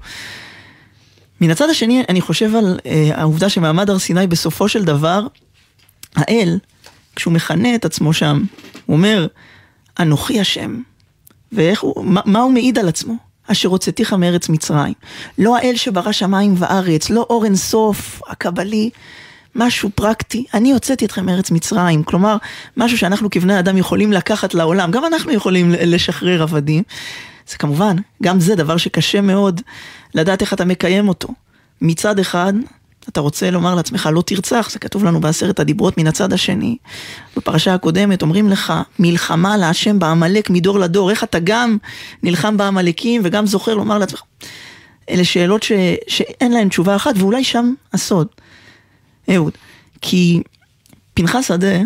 מן 1.41 1.49
הצד 1.49 1.69
השני, 1.69 2.03
אני 2.09 2.21
חושב 2.21 2.55
על 2.55 2.79
אה, 2.85 3.09
העובדה 3.13 3.49
שמעמד 3.49 3.89
הר 3.89 3.99
סיני 3.99 4.27
בסופו 4.27 4.69
של 4.69 4.83
דבר, 4.83 5.27
האל, 6.15 6.57
כשהוא 7.15 7.33
מכנה 7.33 7.75
את 7.75 7.85
עצמו 7.85 8.13
שם, 8.13 8.43
הוא 8.85 8.95
אומר, 8.95 9.27
אנוכי 9.99 10.39
השם. 10.39 10.81
ואיך 11.51 11.81
הוא, 11.81 12.05
מה, 12.05 12.21
מה 12.25 12.39
הוא 12.39 12.51
מעיד 12.51 12.79
על 12.79 12.87
עצמו? 12.87 13.15
אשר 13.47 13.69
הוצאתיך 13.69 14.13
מארץ 14.13 14.49
מצרים. 14.49 14.93
לא 15.37 15.57
האל 15.57 15.75
שברא 15.75 16.11
שמיים 16.11 16.53
וארץ, 16.57 17.09
לא 17.09 17.25
אור 17.29 17.45
אינסוף, 17.45 18.21
הקבלי, 18.27 18.89
משהו 19.59 19.89
פרקטי. 19.95 20.45
אני 20.53 20.71
הוצאתי 20.71 21.05
אתכם 21.05 21.25
מארץ 21.25 21.51
מצרים. 21.51 22.03
כלומר, 22.03 22.37
משהו 22.77 22.97
שאנחנו 22.97 23.29
כבני 23.29 23.59
אדם 23.59 23.77
יכולים 23.77 24.13
לקחת 24.13 24.53
לעולם. 24.53 24.91
גם 24.91 25.05
אנחנו 25.05 25.31
יכולים 25.31 25.71
לשחרר 25.71 26.41
עבדים. 26.41 26.83
זה 27.49 27.57
כמובן, 27.57 27.95
גם 28.23 28.39
זה 28.39 28.55
דבר 28.55 28.77
שקשה 28.77 29.21
מאוד 29.21 29.61
לדעת 30.15 30.41
איך 30.41 30.53
אתה 30.53 30.65
מקיים 30.65 31.07
אותו. 31.07 31.27
מצד 31.81 32.19
אחד, 32.19 32.53
אתה 33.09 33.21
רוצה 33.21 33.51
לומר 33.51 33.75
לעצמך 33.75 34.09
לא 34.13 34.21
תרצח, 34.21 34.69
זה 34.71 34.79
כתוב 34.79 35.03
לנו 35.03 35.21
בעשרת 35.21 35.59
הדיברות 35.59 35.97
מן 35.97 36.07
הצד 36.07 36.33
השני. 36.33 36.77
בפרשה 37.37 37.73
הקודמת 37.73 38.21
אומרים 38.21 38.49
לך, 38.49 38.73
מלחמה 38.99 39.57
להשם 39.57 39.99
בעמלק 39.99 40.49
מדור 40.49 40.79
לדור, 40.79 41.11
איך 41.11 41.23
אתה 41.23 41.37
גם 41.43 41.77
נלחם 42.23 42.57
בעמלקים 42.57 43.21
וגם 43.23 43.45
זוכר 43.45 43.75
לומר 43.75 43.97
לעצמך. 43.97 44.21
אלה 45.09 45.23
שאלות 45.23 45.63
ש, 45.63 45.71
שאין 46.07 46.51
להן 46.51 46.69
תשובה 46.69 46.95
אחת, 46.95 47.13
ואולי 47.17 47.43
שם 47.43 47.73
הסוד. 47.93 48.27
אהוד, 49.35 49.53
כי 50.01 50.41
פנחס 51.13 51.47
שדה, 51.47 51.77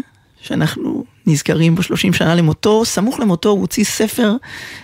שאנחנו 0.41 1.05
נזכרים 1.25 1.75
בו 1.75 1.83
30 1.83 2.13
שנה 2.13 2.35
למותו, 2.35 2.85
סמוך 2.85 3.19
למותו 3.19 3.49
הוא 3.49 3.61
הוציא 3.61 3.83
ספר 3.83 4.35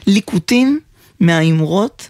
ליקוטים 0.07 0.80
מהאמרות 1.20 2.10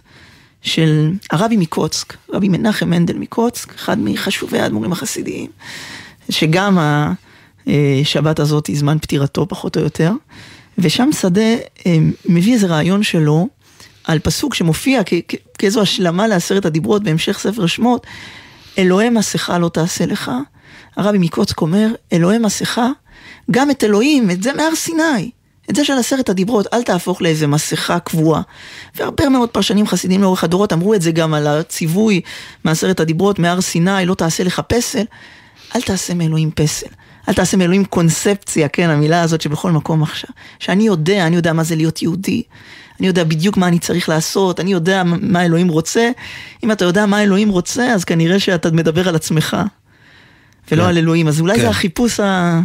של 0.62 1.10
הרבי 1.30 1.56
מקוצק, 1.56 2.16
רבי 2.32 2.48
מנחם 2.48 2.90
מנדל 2.90 3.18
מקוצק, 3.18 3.74
אחד 3.74 3.98
מחשובי 3.98 4.58
האדמו"רים 4.58 4.92
החסידיים, 4.92 5.50
שגם 6.30 6.78
השבת 7.66 8.38
הזאת 8.38 8.66
היא 8.66 8.78
זמן 8.78 8.98
פטירתו 8.98 9.48
פחות 9.48 9.76
או 9.76 9.82
יותר, 9.82 10.12
ושם 10.78 11.08
שדה 11.12 11.54
אה, 11.86 11.98
מביא 12.26 12.54
איזה 12.54 12.66
רעיון 12.66 13.02
שלו 13.02 13.48
על 14.04 14.18
פסוק 14.18 14.54
שמופיע 14.54 15.00
כאיזו 15.58 15.80
השלמה 15.80 16.26
לעשרת 16.26 16.64
הדיברות 16.64 17.02
בהמשך 17.02 17.38
ספר 17.38 17.66
שמות, 17.66 18.06
אלוהי 18.78 19.10
מסכה 19.10 19.58
לא 19.58 19.68
תעשה 19.68 20.06
לך. 20.06 20.30
הרבי 20.96 21.18
מקוצק 21.18 21.60
אומר, 21.60 21.88
אלוהי 22.12 22.38
מסכה, 22.38 22.88
גם 23.50 23.70
את 23.70 23.84
אלוהים, 23.84 24.30
את 24.30 24.42
זה 24.42 24.52
מהר 24.52 24.74
סיני. 24.74 25.30
את 25.70 25.76
זה 25.76 25.84
של 25.84 25.92
עשרת 25.92 26.28
הדיברות, 26.28 26.66
אל 26.72 26.82
תהפוך 26.82 27.22
לאיזה 27.22 27.46
מסכה 27.46 27.98
קבועה. 27.98 28.42
והרבה 28.94 29.28
מאוד 29.28 29.48
פרשנים 29.48 29.86
חסידים 29.86 30.22
לאורך 30.22 30.44
הדורות 30.44 30.72
אמרו 30.72 30.94
את 30.94 31.02
זה 31.02 31.10
גם 31.12 31.34
על 31.34 31.46
הציווי 31.46 32.20
מעשרת 32.64 33.00
הדיברות, 33.00 33.38
מהר 33.38 33.60
סיני, 33.60 34.06
לא 34.06 34.14
תעשה 34.14 34.44
לך 34.44 34.60
פסל. 34.68 35.04
אל 35.76 35.80
תעשה 35.80 36.14
מאלוהים 36.14 36.50
פסל. 36.50 36.86
אל 37.28 37.34
תעשה 37.34 37.56
מאלוהים 37.56 37.84
קונספציה, 37.84 38.68
כן, 38.68 38.90
המילה 38.90 39.22
הזאת 39.22 39.40
שבכל 39.40 39.70
מקום 39.70 40.02
עכשיו. 40.02 40.30
שאני 40.58 40.84
יודע, 40.84 41.26
אני 41.26 41.36
יודע 41.36 41.52
מה 41.52 41.64
זה 41.64 41.76
להיות 41.76 42.02
יהודי. 42.02 42.42
אני 43.00 43.06
יודע 43.06 43.24
בדיוק 43.24 43.56
מה 43.56 43.68
אני 43.68 43.78
צריך 43.78 44.08
לעשות, 44.08 44.60
אני 44.60 44.72
יודע 44.72 45.02
מה 45.04 45.44
אלוהים 45.44 45.68
רוצה. 45.68 46.10
אם 46.64 46.72
אתה 46.72 46.84
יודע 46.84 47.06
מה 47.06 47.22
אלוהים 47.22 47.48
רוצה, 47.48 47.92
אז 47.92 48.04
כנראה 48.04 48.38
שאתה 48.38 48.70
מדבר 48.70 49.08
על 49.08 49.14
עצמך, 49.16 49.56
ולא 50.72 50.82
כן. 50.82 50.88
על 50.88 50.98
אלוהים. 50.98 51.28
אז 51.28 51.40
אולי 51.40 51.54
כן. 51.54 51.60
זה 51.60 51.68
החיפוש 51.68 52.20
ה... 52.20 52.60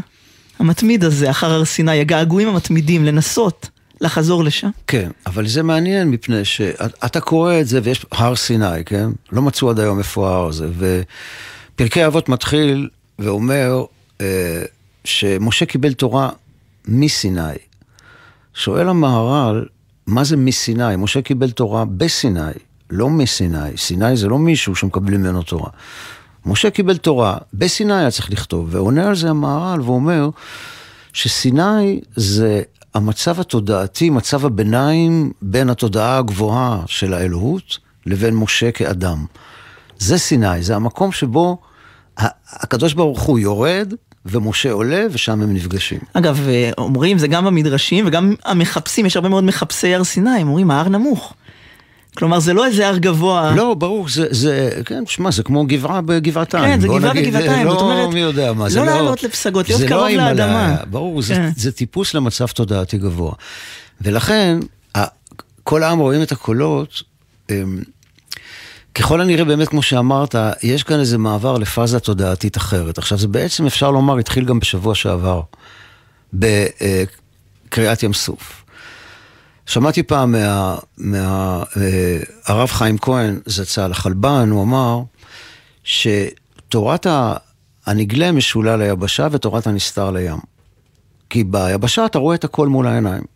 המתמיד 0.59 1.03
הזה 1.03 1.29
אחר 1.29 1.51
הר 1.51 1.65
סיני, 1.65 1.99
הגעגועים 1.99 2.47
המתמידים, 2.47 3.05
לנסות 3.05 3.69
לחזור 4.01 4.43
לשם. 4.43 4.69
כן, 4.87 5.09
אבל 5.25 5.47
זה 5.47 5.63
מעניין 5.63 6.09
מפני 6.09 6.45
שאתה 6.45 7.19
קורא 7.19 7.59
את 7.59 7.67
זה 7.67 7.79
ויש 7.83 8.05
הר 8.11 8.35
סיני, 8.35 8.85
כן? 8.85 9.09
לא 9.31 9.41
מצאו 9.41 9.69
עד 9.69 9.79
היום 9.79 9.99
איפה 9.99 10.29
ההר 10.29 10.47
הזה, 10.47 10.67
ופרקי 11.75 12.05
אבות 12.05 12.29
מתחיל 12.29 12.89
ואומר 13.19 13.83
אה, 14.21 14.61
שמשה 15.05 15.65
קיבל 15.65 15.93
תורה 15.93 16.29
מסיני. 16.87 17.41
שואל 18.53 18.89
המהר"ל, 18.89 19.65
מה 20.07 20.23
זה 20.23 20.37
מסיני? 20.37 20.95
משה 20.95 21.21
קיבל 21.21 21.51
תורה 21.51 21.85
בסיני, 21.85 22.51
לא 22.89 23.09
מסיני. 23.09 23.77
סיני 23.77 24.17
זה 24.17 24.27
לא 24.27 24.39
מישהו 24.39 24.75
שמקבלים 24.75 25.21
ממנו 25.21 25.43
תורה. 25.43 25.69
משה 26.45 26.69
קיבל 26.69 26.97
תורה, 26.97 27.37
בסיני 27.53 27.93
היה 27.93 28.11
צריך 28.11 28.31
לכתוב, 28.31 28.67
ועונה 28.71 29.07
על 29.07 29.15
זה 29.15 29.29
המהר"ל 29.29 29.81
ואומר 29.81 30.29
שסיני 31.13 32.01
זה 32.15 32.61
המצב 32.93 33.39
התודעתי, 33.39 34.09
מצב 34.09 34.45
הביניים 34.45 35.31
בין 35.41 35.69
התודעה 35.69 36.17
הגבוהה 36.17 36.83
של 36.85 37.13
האלוהות 37.13 37.77
לבין 38.05 38.33
משה 38.33 38.71
כאדם. 38.71 39.25
זה 39.97 40.17
סיני, 40.17 40.63
זה 40.63 40.75
המקום 40.75 41.11
שבו 41.11 41.57
הקדוש 42.47 42.93
ברוך 42.93 43.21
הוא 43.21 43.39
יורד 43.39 43.93
ומשה 44.25 44.71
עולה 44.71 45.05
ושם 45.11 45.41
הם 45.41 45.53
נפגשים. 45.53 45.99
אגב, 46.13 46.47
אומרים, 46.77 47.17
זה 47.17 47.27
גם 47.27 47.45
במדרשים 47.45 48.07
וגם 48.07 48.33
המחפשים, 48.45 49.05
יש 49.05 49.15
הרבה 49.15 49.29
מאוד 49.29 49.43
מחפשי 49.43 49.95
הר 49.95 50.03
סיני, 50.03 50.29
הם 50.29 50.47
אומרים 50.47 50.71
ההר 50.71 50.89
נמוך. 50.89 51.33
כלומר, 52.17 52.39
זה 52.39 52.53
לא 52.53 52.65
איזה 52.65 52.87
הר 52.87 52.97
גבוה. 52.97 53.53
לא, 53.55 53.73
ברור, 53.73 54.09
זה, 54.09 54.27
זה 54.31 54.69
כן, 54.85 55.03
שמע, 55.07 55.31
זה 55.31 55.43
כמו 55.43 55.65
גבעה 55.65 56.01
בגבעתיים. 56.01 56.65
כן, 56.65 56.79
זה 56.79 56.87
גבעה 56.87 57.13
בגבעתיים, 57.13 57.69
זאת 57.69 57.81
אומרת, 57.81 58.05
לא 58.05 58.11
מי 58.11 58.19
יודע 58.19 58.53
מה, 58.53 58.67
לא 58.75 58.85
לעלות 58.85 59.23
לא, 59.23 59.29
לפסגות, 59.29 59.69
להיות 59.69 59.81
קרוב 59.81 60.07
לא 60.07 60.15
לאדמה. 60.15 60.75
ברור, 60.89 61.21
כן. 61.21 61.25
זה, 61.27 61.49
זה 61.55 61.71
טיפוס 61.71 62.13
למצב 62.13 62.47
תודעתי 62.47 62.97
גבוה. 62.97 63.33
ולכן, 64.01 64.59
כל 65.63 65.83
העם 65.83 65.99
רואים 65.99 66.21
את 66.21 66.31
הקולות, 66.31 67.03
ככל 68.95 69.21
הנראה, 69.21 69.45
באמת, 69.45 69.67
כמו 69.67 69.81
שאמרת, 69.81 70.35
יש 70.63 70.83
כאן 70.83 70.99
איזה 70.99 71.17
מעבר 71.17 71.57
לפאזה 71.57 71.99
תודעתית 71.99 72.57
אחרת. 72.57 72.97
עכשיו, 72.97 73.17
זה 73.17 73.27
בעצם, 73.27 73.65
אפשר 73.65 73.91
לומר, 73.91 74.17
התחיל 74.17 74.45
גם 74.45 74.59
בשבוע 74.59 74.95
שעבר, 74.95 75.41
בקריאת 76.33 78.03
ים 78.03 78.13
סוף. 78.13 78.65
שמעתי 79.65 80.03
פעם 80.03 80.35
מהרב 80.97 81.63
מה, 82.47 82.55
מה, 82.55 82.67
חיים 82.67 82.97
כהן, 82.97 83.39
זצ"ל 83.45 83.91
החלבן, 83.91 84.49
הוא 84.49 84.63
אמר 84.63 85.01
שתורת 85.83 87.07
הנגלה 87.85 88.31
משולה 88.31 88.77
ליבשה 88.77 89.27
ותורת 89.31 89.67
הנסתר 89.67 90.11
לים. 90.11 90.39
כי 91.29 91.43
ביבשה 91.43 92.05
אתה 92.05 92.19
רואה 92.19 92.35
את 92.35 92.43
הכל 92.43 92.67
מול 92.67 92.87
העיניים. 92.87 93.34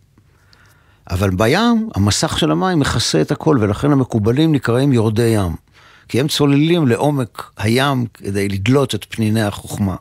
אבל 1.09 1.29
בים, 1.29 1.89
המסך 1.95 2.39
של 2.39 2.51
המים 2.51 2.79
מכסה 2.79 3.21
את 3.21 3.31
הכל, 3.31 3.57
ולכן 3.61 3.91
המקובלים 3.91 4.51
נקראים 4.51 4.93
יורדי 4.93 5.27
ים. 5.27 5.55
כי 6.09 6.19
הם 6.19 6.27
צוללים 6.27 6.87
לעומק 6.87 7.51
הים 7.57 8.05
כדי 8.13 8.49
לדלות 8.49 8.95
את 8.95 9.05
פניני 9.09 9.41
החוכמה. 9.41 9.95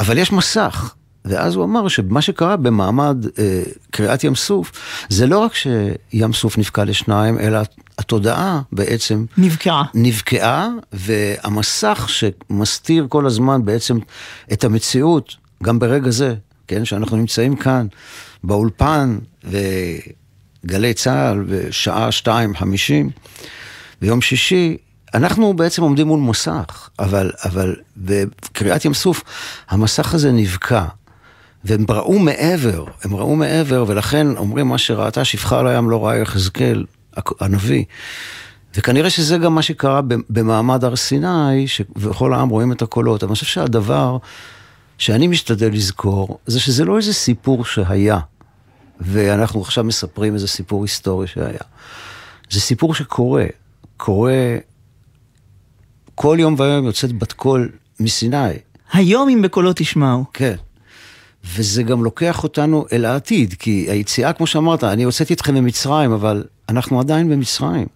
אבל 0.00 0.18
יש 0.18 0.32
מסך, 0.32 0.94
ואז 1.24 1.54
הוא 1.54 1.64
אמר 1.64 1.88
שמה 1.88 2.22
שקרה 2.22 2.56
במעמד 2.56 3.26
אה, 3.38 3.62
קריאת 3.90 4.24
ים 4.24 4.34
סוף, 4.34 4.72
זה 5.08 5.26
לא 5.26 5.38
רק 5.38 5.52
שים 5.54 6.32
סוף 6.32 6.58
נבקע 6.58 6.84
לשניים, 6.84 7.38
אלא 7.38 7.58
התודעה 7.98 8.60
בעצם... 8.72 9.24
נבקעה. 9.38 9.84
נבקעה, 9.94 10.68
והמסך 10.92 12.06
שמסתיר 12.08 13.06
כל 13.08 13.26
הזמן 13.26 13.64
בעצם 13.64 13.98
את 14.52 14.64
המציאות, 14.64 15.36
גם 15.62 15.78
ברגע 15.78 16.10
זה, 16.10 16.34
כן, 16.68 16.84
שאנחנו 16.84 17.16
נמצאים 17.16 17.56
כאן 17.56 17.86
באולפן 18.44 19.18
וגלי 19.44 20.94
צה"ל 20.94 21.44
בשעה 21.48 22.12
שתיים 22.12 22.56
חמישים, 22.56 23.10
ביום 24.00 24.20
שישי, 24.20 24.76
אנחנו 25.14 25.54
בעצם 25.54 25.82
עומדים 25.82 26.06
מול 26.06 26.20
מסך, 26.20 26.90
אבל, 26.98 27.30
אבל 27.44 27.76
בקריאת 27.96 28.84
ים 28.84 28.94
סוף 28.94 29.22
המסך 29.68 30.14
הזה 30.14 30.32
נבקע. 30.32 30.84
והם 31.64 31.84
ראו 31.88 32.18
מעבר, 32.18 32.84
הם 33.04 33.16
ראו 33.16 33.36
מעבר, 33.36 33.84
ולכן 33.88 34.36
אומרים 34.36 34.68
מה 34.68 34.78
שראתה 34.78 35.24
שפחה 35.24 35.58
על 35.58 35.66
הים 35.66 35.90
לא 35.90 36.06
ראה 36.06 36.16
יחזקאל, 36.16 36.84
הנביא. 37.40 37.84
וכנראה 38.76 39.10
שזה 39.10 39.38
גם 39.38 39.54
מה 39.54 39.62
שקרה 39.62 40.00
במעמד 40.30 40.84
הר 40.84 40.96
סיני, 40.96 41.66
וכל 41.96 42.34
העם 42.34 42.48
רואים 42.48 42.72
את 42.72 42.82
הקולות. 42.82 43.22
אבל 43.22 43.30
אני 43.30 43.34
חושב 43.34 43.46
שהדבר 43.46 44.18
שאני 44.98 45.26
משתדל 45.26 45.72
לזכור, 45.72 46.38
זה 46.46 46.60
שזה 46.60 46.84
לא 46.84 46.96
איזה 46.96 47.12
סיפור 47.12 47.64
שהיה, 47.64 48.18
ואנחנו 49.00 49.60
עכשיו 49.60 49.84
מספרים 49.84 50.34
איזה 50.34 50.48
סיפור 50.48 50.82
היסטורי 50.82 51.26
שהיה. 51.26 51.58
זה 52.50 52.60
סיפור 52.60 52.94
שקורה, 52.94 53.46
קורה 53.96 54.56
כל 56.14 56.36
יום 56.40 56.54
ויום 56.58 56.84
יוצאת 56.84 57.12
בת 57.12 57.32
קול 57.32 57.70
מסיני. 58.00 58.36
היום 58.92 59.28
אם 59.28 59.42
בקולות 59.42 59.76
תשמעו. 59.76 60.24
כן. 60.32 60.54
וזה 61.44 61.82
גם 61.82 62.04
לוקח 62.04 62.42
אותנו 62.42 62.86
אל 62.92 63.04
העתיד, 63.04 63.54
כי 63.58 63.86
היציאה, 63.88 64.32
כמו 64.32 64.46
שאמרת, 64.46 64.84
אני 64.84 65.02
הוצאתי 65.02 65.34
אתכם 65.34 65.54
ממצרים, 65.54 66.12
אבל 66.12 66.44
אנחנו 66.68 67.00
עדיין 67.00 67.30
במצרים. 67.30 67.86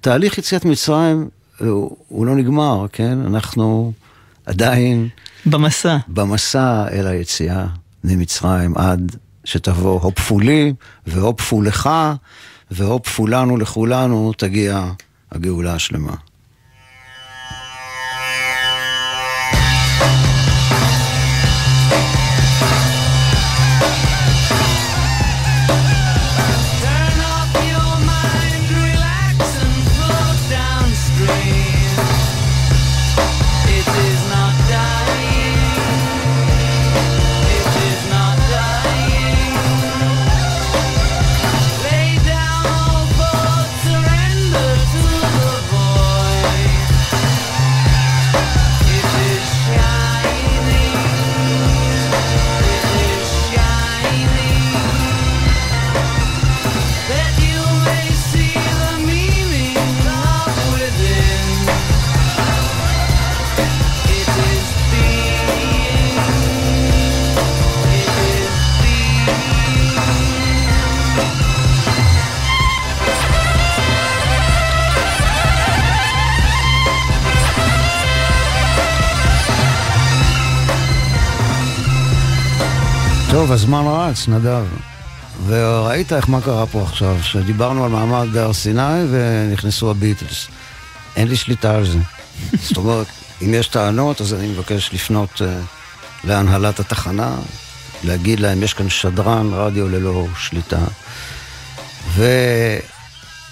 תהליך 0.00 0.38
יציאת 0.38 0.64
מצרים 0.64 1.28
הוא, 1.60 1.96
הוא 2.08 2.26
לא 2.26 2.34
נגמר, 2.34 2.86
כן? 2.92 3.18
אנחנו 3.26 3.92
עדיין... 4.46 5.08
במסע. 5.46 5.96
במסע 6.08 6.88
אל 6.92 7.06
היציאה 7.06 7.66
ממצרים, 8.04 8.76
עד 8.76 9.16
שתבוא 9.44 10.00
הופפולי 10.00 10.72
והופפו 11.06 11.62
לך, 11.62 11.90
והופפו 12.70 13.26
לנו 13.26 13.56
לכולנו, 13.56 14.32
תגיע 14.32 14.92
הגאולה 15.32 15.74
השלמה. 15.74 16.14
טוב, 83.30 83.52
הזמן 83.52 83.84
רץ, 83.86 84.28
נדב. 84.28 84.64
וראית 85.46 86.12
איך 86.12 86.28
מה 86.28 86.40
קרה 86.40 86.66
פה 86.66 86.82
עכשיו, 86.82 87.16
שדיברנו 87.22 87.84
על 87.84 87.90
מעמד 87.90 88.36
הר 88.36 88.52
סיני 88.52 89.04
ונכנסו 89.10 89.90
הביטלס. 89.90 90.48
אין 91.16 91.28
לי 91.28 91.36
שליטה 91.36 91.76
על 91.76 91.86
זה. 91.86 91.98
זאת 92.64 92.76
אומרת, 92.76 93.06
אם 93.42 93.54
יש 93.54 93.68
טענות, 93.68 94.20
אז 94.20 94.34
אני 94.34 94.48
מבקש 94.48 94.90
לפנות 94.92 95.30
uh, 95.36 95.44
להנהלת 96.24 96.80
התחנה, 96.80 97.36
להגיד 98.04 98.40
להם, 98.40 98.62
יש 98.62 98.74
כאן 98.74 98.88
שדרן 98.88 99.50
רדיו 99.52 99.88
ללא 99.88 100.26
שליטה. 100.38 100.84
ו... 102.08 102.24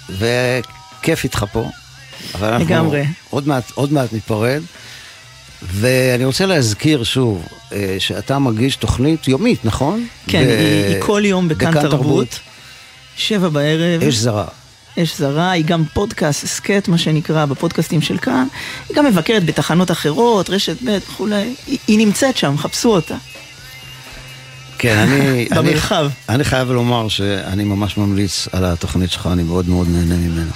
וכיף 0.09 1.23
איתך 1.23 1.45
פה. 1.51 1.69
אבל 2.35 2.47
אנחנו 2.47 2.65
לגמרי. 2.65 3.05
עוד 3.29 3.47
מעט, 3.47 3.71
עוד 3.75 3.93
מעט 3.93 4.13
ניפרד. 4.13 4.61
ואני 5.61 6.25
רוצה 6.25 6.45
להזכיר 6.45 7.03
שוב, 7.03 7.47
אה, 7.71 7.95
שאתה 7.99 8.39
מגיש 8.39 8.75
תוכנית 8.75 9.27
יומית, 9.27 9.65
נכון? 9.65 10.07
כן, 10.27 10.45
ב... 10.45 10.49
היא, 10.49 10.85
היא 10.85 11.01
כל 11.01 11.21
יום 11.25 11.47
בכאן 11.47 11.73
תרבות, 11.73 11.91
תרבות, 11.91 12.39
שבע 13.17 13.49
בערב. 13.49 14.03
אש 14.03 14.15
זרה. 14.15 14.45
אש 14.99 15.17
זרה, 15.17 15.51
היא 15.51 15.65
גם 15.65 15.83
פודקאסט, 15.93 16.43
הסכת 16.43 16.87
מה 16.87 16.97
שנקרא, 16.97 17.45
בפודקאסטים 17.45 18.01
של 18.01 18.17
כאן. 18.17 18.47
היא 18.89 18.97
גם 18.97 19.05
מבקרת 19.05 19.45
בתחנות 19.45 19.91
אחרות, 19.91 20.49
רשת 20.49 20.77
ב' 20.85 20.97
וכולי. 21.11 21.53
היא, 21.67 21.77
היא 21.87 21.97
נמצאת 21.97 22.37
שם, 22.37 22.57
חפשו 22.57 22.89
אותה. 22.89 23.15
כן, 24.77 24.97
אני... 24.97 25.47
במרחב. 25.55 26.09
אני, 26.29 26.35
אני 26.35 26.43
חייב 26.43 26.71
לומר 26.71 27.07
שאני 27.07 27.63
ממש 27.63 27.97
ממליץ 27.97 28.47
על 28.51 28.65
התוכנית 28.65 29.11
שלך, 29.11 29.29
אני 29.31 29.43
מאוד 29.43 29.69
מאוד 29.69 29.87
נהנה 29.89 30.15
ממנה. 30.15 30.51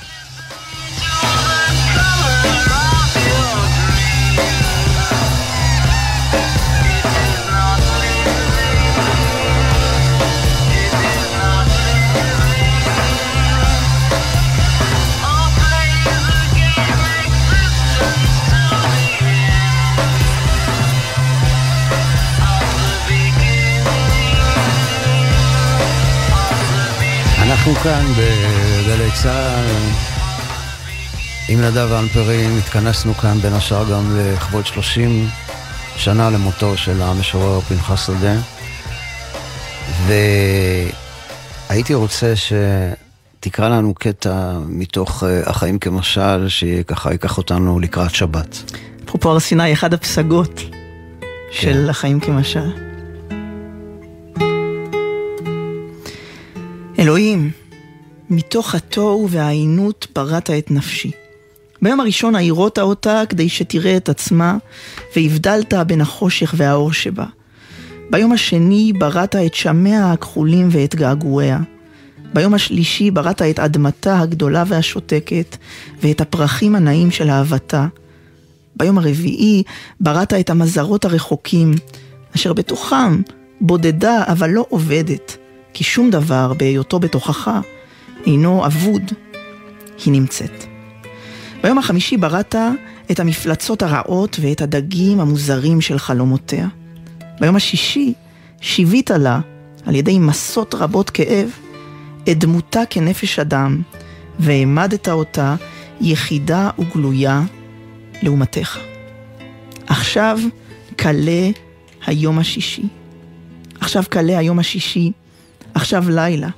אנחנו 27.64 27.82
כאן 27.82 28.05
בגלי 28.11 29.09
צה"ל 29.24 29.66
עם 31.49 31.61
נדב 31.61 31.91
אלפרין, 31.91 32.57
התכנסנו 32.57 33.14
כאן 33.14 33.38
בין 33.38 33.53
השאר 33.53 33.91
גם 33.91 34.18
לכבוד 34.18 34.66
30 34.66 35.28
שנה 35.95 36.30
למותו 36.30 36.78
של 36.78 37.01
המשורר 37.01 37.59
פנחס 37.59 38.07
שדה 38.07 38.36
והייתי 41.70 41.93
רוצה 41.93 42.34
שתקרא 42.36 43.70
לנו 43.70 43.93
קטע 43.93 44.57
מתוך 44.68 45.24
אה, 45.24 45.49
החיים 45.49 45.80
כמשל, 45.80 46.49
שככה 46.49 47.11
ייקח 47.11 47.38
אותנו 47.38 47.80
לקראת 47.80 48.16
שבת. 48.16 48.72
אפרופו 49.05 49.32
הר 49.32 49.39
סיני, 49.39 49.74
אחד 49.74 49.93
הפסגות 49.93 50.59
כן. 50.59 50.72
של 51.51 51.89
החיים 51.89 52.20
כמשל. 52.20 52.92
אלוהים, 57.04 57.51
מתוך 58.30 58.76
התוהו 58.76 59.30
והעיינות 59.30 60.08
בראת 60.16 60.49
את 60.49 60.72
נפשי. 60.72 61.12
ביום 61.82 61.99
הראשון 61.99 62.36
העירות 62.36 62.80
אותה 62.80 63.22
כדי 63.30 63.49
שתראה 63.49 63.97
את 63.97 64.10
עצמה, 64.10 64.58
והבדלת 65.16 65.74
בין 65.88 66.01
החושך 66.01 66.54
והאור 66.58 66.93
שבה. 66.93 67.26
ביום 68.10 68.32
השני 68.32 68.93
בראת 68.97 69.36
את 69.36 69.54
שמיה 69.54 70.12
הכחולים 70.12 70.68
ואת 70.72 70.95
געגועיה. 70.95 71.60
ביום 72.34 72.54
השלישי 72.54 73.12
בראת 73.12 73.41
את 73.41 73.60
אדמתה 73.60 74.20
הגדולה 74.20 74.64
והשותקת, 74.68 75.58
ואת 76.01 76.22
הפרחים 76.22 76.76
הנעים 76.76 77.12
של 77.12 77.30
אהבתה. 77.30 77.88
ביום 78.76 78.97
הרביעי 78.97 79.64
בראת 79.99 80.34
את 80.34 80.49
המזרות 80.49 81.06
הרחוקים, 81.06 81.72
אשר 82.36 82.54
בתוכם 82.54 83.22
בודדה 83.62 84.24
אבל 84.28 84.49
לא 84.49 84.66
עובדת, 84.70 85.42
כי 85.74 85.84
שום 85.84 86.09
דבר 86.09 86.53
בהיותו 86.57 86.99
בתוכך 86.99 87.51
אינו 88.26 88.65
אבוד, 88.65 89.11
היא 90.05 90.13
נמצאת. 90.13 90.63
ביום 91.63 91.78
החמישי 91.78 92.17
בראת 92.17 92.55
את 93.11 93.19
המפלצות 93.19 93.84
הרעות 93.84 94.38
ואת 94.41 94.61
הדגים 94.61 95.19
המוזרים 95.19 95.82
של 95.82 95.99
חלומותיה. 95.99 96.67
ביום 97.39 97.55
השישי 97.55 98.13
שיווית 98.61 99.09
לה, 99.11 99.39
על 99.86 99.95
ידי 99.95 100.19
מסות 100.19 100.76
רבות 100.76 101.09
כאב, 101.09 101.49
את 102.24 102.39
דמותה 102.39 102.82
כנפש 102.89 103.39
אדם, 103.39 103.82
והעמדת 104.39 105.09
אותה 105.09 105.55
יחידה 106.01 106.69
וגלויה 106.80 107.41
לעומתך. 108.21 108.80
עכשיו 109.88 110.39
כלה 110.99 111.49
היום 112.05 112.39
השישי. 112.39 112.84
עכשיו 113.80 114.03
כלה 114.11 114.38
היום 114.38 114.59
השישי, 114.59 115.11
עכשיו 115.74 116.09
לילה. 116.09 116.49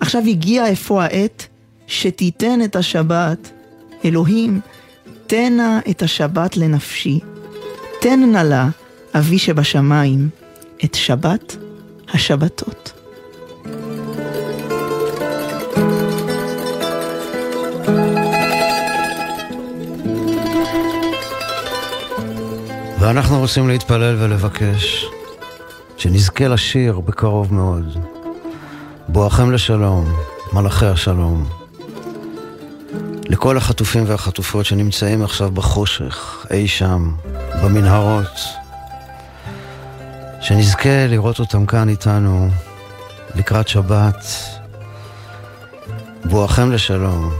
עכשיו 0.00 0.22
הגיע 0.28 0.72
אפוא 0.72 1.02
העת 1.02 1.46
שתיתן 1.86 2.62
את 2.64 2.76
השבת. 2.76 3.50
אלוהים, 4.04 4.60
תנה 5.26 5.80
את 5.90 6.02
השבת 6.02 6.56
לנפשי. 6.56 7.20
תן 8.00 8.20
נא 8.32 8.38
לה, 8.38 8.68
אבי 9.14 9.38
שבשמיים, 9.38 10.28
את 10.84 10.94
שבת 10.94 11.56
השבתות. 12.14 12.92
ואנחנו 22.98 23.38
רוצים 23.40 23.68
להתפלל 23.68 24.16
ולבקש 24.18 25.06
שנזכה 25.96 26.48
לשיר 26.48 27.00
בקרוב 27.00 27.54
מאוד. 27.54 28.13
בואכם 29.08 29.50
לשלום, 29.52 30.14
מלאכי 30.52 30.86
השלום. 30.86 31.48
לכל 33.28 33.56
החטופים 33.56 34.04
והחטופות 34.06 34.66
שנמצאים 34.66 35.22
עכשיו 35.22 35.50
בחושך, 35.50 36.46
אי 36.50 36.68
שם, 36.68 37.12
במנהרות, 37.62 38.40
שנזכה 40.40 41.06
לראות 41.06 41.40
אותם 41.40 41.66
כאן 41.66 41.88
איתנו 41.88 42.48
לקראת 43.34 43.68
שבת. 43.68 44.26
בואכם 46.24 46.72
לשלום, 46.72 47.32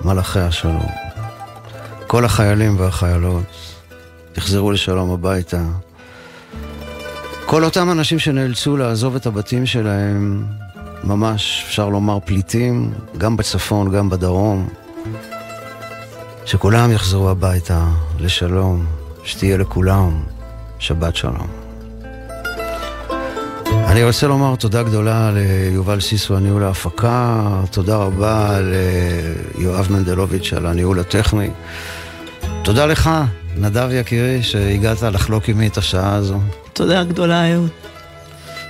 מלאכי 0.00 0.40
השלום. 0.40 0.88
כל 2.06 2.24
החיילים 2.24 2.80
והחיילות 2.80 3.76
יחזרו 4.36 4.72
לשלום 4.72 5.10
הביתה. 5.10 5.62
כל 7.46 7.64
אותם 7.64 7.90
אנשים 7.90 8.18
שנאלצו 8.18 8.76
לעזוב 8.76 9.16
את 9.16 9.26
הבתים 9.26 9.66
שלהם, 9.66 10.44
ממש 11.06 11.64
אפשר 11.66 11.88
לומר 11.88 12.18
פליטים, 12.24 12.92
גם 13.18 13.36
בצפון, 13.36 13.90
גם 13.92 14.10
בדרום, 14.10 14.68
שכולם 16.44 16.92
יחזרו 16.92 17.30
הביתה 17.30 17.86
לשלום, 18.20 18.86
שתהיה 19.24 19.56
לכולם 19.56 20.22
שבת 20.78 21.16
שלום. 21.16 21.46
אני 23.66 24.04
רוצה 24.04 24.26
לומר 24.26 24.56
תודה 24.56 24.82
גדולה 24.82 25.30
ליובל 25.34 26.00
סיסו 26.00 26.36
על 26.36 26.42
ניהול 26.42 26.62
ההפקה, 26.62 27.42
תודה 27.70 27.96
רבה 27.96 28.58
ליואב 29.58 29.86
מנדלוביץ' 29.90 30.52
על 30.52 30.66
הניהול 30.66 31.00
הטכני. 31.00 31.50
תודה 32.62 32.86
לך, 32.86 33.10
נדב 33.56 33.88
יקירי, 33.92 34.42
שהגעת 34.42 35.02
לחלוק 35.02 35.44
עימי 35.44 35.66
את 35.66 35.76
השעה 35.76 36.14
הזו. 36.14 36.38
תודה 36.72 37.04
גדולה, 37.04 37.52
אהוד. 37.52 37.70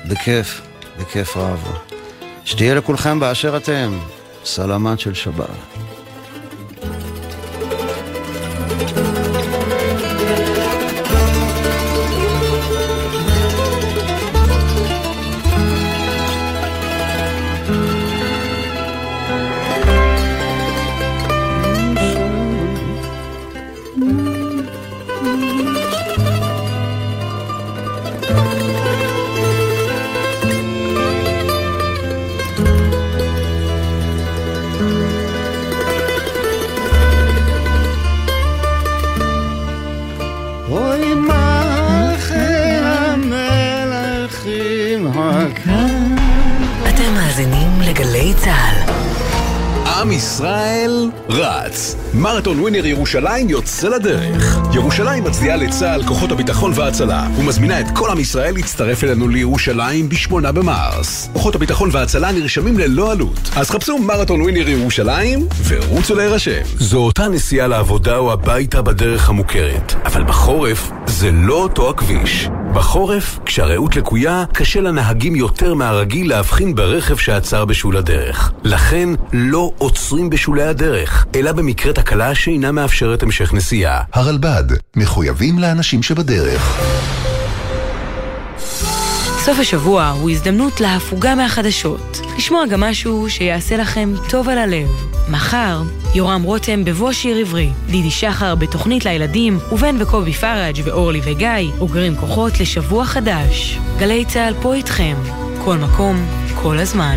בכיף, 0.09 0.61
בכיף 1.01 1.37
רב. 1.37 1.94
שתהיה 2.45 2.75
לכולכם 2.75 3.21
באשר 3.21 3.57
אתם, 3.57 3.99
סלמת 4.45 5.01
של 5.01 5.15
שבת. 5.15 5.94
מרתון 52.15 52.61
ווינר 52.61 52.87
ירושלים 52.87 53.49
יוצא 53.49 53.89
לדרך. 53.89 54.59
ירושלים 54.75 55.25
מצדיעה 55.25 55.57
לצה"ל, 55.57 56.03
כוחות 56.07 56.33
הביטחון 56.33 56.73
וההצלה, 56.75 57.27
ומזמינה 57.39 57.81
את 57.81 57.87
כל 57.95 58.11
עם 58.11 58.21
ישראל 58.21 58.55
להצטרף 58.55 59.05
אלינו 59.05 59.29
לירושלים 59.29 60.09
ב-8 60.09 60.53
במרס. 60.53 61.29
כוחות 61.33 61.55
הביטחון 61.55 61.89
וההצלה 61.93 62.33
נרשמים 62.33 62.79
ללא 62.79 63.13
עלות. 63.13 63.51
אז 63.57 63.71
חפשו 63.71 63.99
מרתון 63.99 64.41
ווינר 64.41 64.69
ירושלים 64.69 65.49
ורוצו 65.69 66.15
להירשם. 66.15 66.63
זו 66.79 66.99
אותה 66.99 67.29
נסיעה 67.29 67.67
לעבודה 67.67 68.17
או 68.17 68.33
הביתה 68.33 68.83
בדרך 68.83 69.29
המוכרת, 69.29 69.95
אבל 70.05 70.25
בחורף 70.25 70.91
זה 71.07 71.31
לא 71.33 71.55
אותו 71.55 71.91
הכביש. 71.91 72.49
בחורף, 72.75 73.39
כשהרעות 73.47 73.97
לקויה, 73.97 74.45
קשה 74.53 74.81
לנהגים 74.81 75.37
יותר 75.37 75.75
מהרגיל 75.75 76.29
להבחין 76.29 76.75
ברכב 76.75 77.17
שעצר 77.17 77.65
בשול 77.65 77.97
הדרך. 77.97 78.53
לכן, 78.65 79.09
לא 79.33 79.73
עוצרים 79.79 80.31
בשולי 80.31 80.63
הדרך, 80.63 81.27
אלא 81.35 81.53
במקרה 81.53 81.93
תקלה 81.93 82.35
שאינה 82.35 82.73
מאפשרת 82.73 83.23
המשך 83.23 83.55
נסיעה. 83.55 84.03
הרלב"ד, 84.13 84.65
מחויבים 84.97 85.59
לאנשים 85.59 86.03
שבדרך. 86.03 86.81
סוף 89.45 89.59
השבוע 89.59 90.09
הוא 90.09 90.31
הזדמנות 90.31 90.81
להפוגה 90.81 91.35
מהחדשות. 91.35 92.21
לשמוע 92.37 92.67
גם 92.67 92.81
משהו 92.81 93.31
שיעשה 93.31 93.77
לכם 93.77 94.15
טוב 94.31 94.49
על 94.49 94.59
הלב. 94.59 94.89
מחר, 95.29 95.83
יורם 96.15 96.43
רותם 96.43 96.85
בבוא 96.85 97.13
שיר 97.13 97.37
עברי, 97.37 97.71
דידי 97.87 98.11
שחר 98.11 98.55
בתוכנית 98.55 99.05
לילדים, 99.05 99.59
ובן 99.73 99.97
וקובי 99.99 100.33
פראג' 100.33 100.81
ואורלי 100.85 101.21
וגיא 101.25 101.49
אוגרים 101.81 102.17
כוחות 102.17 102.61
לשבוע 102.61 103.05
חדש. 103.05 103.79
גלי 103.99 104.25
צה"ל 104.25 104.55
פה 104.63 104.75
איתכם, 104.75 105.17
כל 105.65 105.77
מקום, 105.77 106.27
כל 106.55 106.79
הזמן. 106.79 107.17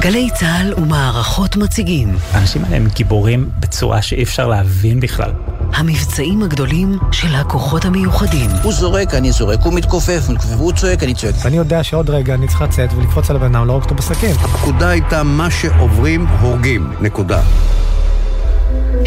גלי 0.00 0.28
צה"ל 0.34 0.74
ומערכות 0.74 1.56
מציגים. 1.56 2.16
האנשים 2.32 2.64
האלה 2.64 2.76
הם 2.76 2.88
גיבורים 2.94 3.50
בצורה 3.60 4.02
שאי 4.02 4.22
אפשר 4.22 4.48
להבין 4.48 5.00
בכלל. 5.00 5.30
המבצעים 5.74 6.42
הגדולים 6.42 6.98
של 7.12 7.34
הכוחות 7.34 7.84
המיוחדים. 7.84 8.50
הוא 8.62 8.72
זורק, 8.72 9.14
אני 9.14 9.32
זורק, 9.32 9.60
הוא 9.62 9.72
מתכופף, 9.74 10.22
והוא 10.48 10.72
צועק, 10.72 11.02
אני 11.02 11.14
צועק. 11.14 11.34
ואני 11.44 11.56
יודע 11.56 11.82
שעוד 11.82 12.10
רגע 12.10 12.34
אני 12.34 12.48
צריך 12.48 12.62
לצאת 12.62 12.92
ולקפוץ 12.92 13.30
על 13.30 13.36
הבן 13.36 13.54
אדם, 13.54 13.66
לא 13.66 13.72
רק 13.72 13.82
אותו 13.82 13.94
בסכין. 13.94 14.30
הפקודה 14.30 14.88
הייתה 14.88 15.22
מה 15.22 15.50
שעוברים, 15.50 16.26
הורגים. 16.26 16.92
נקודה. 17.00 17.42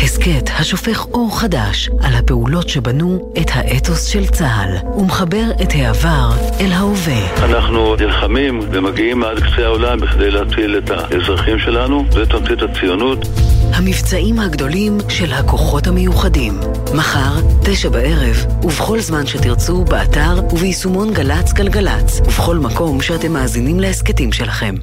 הסכת 0.04 0.50
השופך 0.60 1.06
אור 1.06 1.40
חדש 1.40 1.90
על 2.02 2.14
הפעולות 2.16 2.70
שבנו 2.70 3.32
את 3.42 3.52
האתוס 3.54 4.06
של 4.06 4.28
צה"ל 4.28 4.90
ומחבר 5.00 5.44
את 5.62 5.70
העבר 5.72 6.30
אל 6.60 6.72
ההווה. 6.72 7.46
אנחנו 7.46 7.96
נלחמים 7.96 8.60
ומגיעים 8.72 9.24
עד 9.24 9.40
קצה 9.40 9.66
העולם 9.66 10.00
בכדי 10.00 10.32
להציל 10.32 10.78
את 10.78 10.92
האזרחים 10.92 11.60
שלנו, 11.60 12.06
זה 12.12 12.26
תמצית 12.26 12.62
הציונות. 12.62 13.28
המבצעים 13.74 14.40
הגדולים 14.40 14.98
של 15.10 15.34
הכוחות 15.34 15.88
המיוחדים. 15.88 16.60
מחר, 16.96 17.34
תשע 17.64 17.90
בערב, 17.90 18.46
ובכל 18.64 19.00
זמן 19.00 19.26
שתרצו, 19.26 19.86
באתר 19.86 20.42
וביישומון 20.52 21.14
גל"צ 21.14 21.54
גלגלצ, 21.54 22.20
ובכל 22.20 22.58
מקום 22.58 23.02
שאתם 23.02 23.34
מאזינים 23.34 23.80
להסכתים 23.80 24.32
שלכם. 24.32 24.76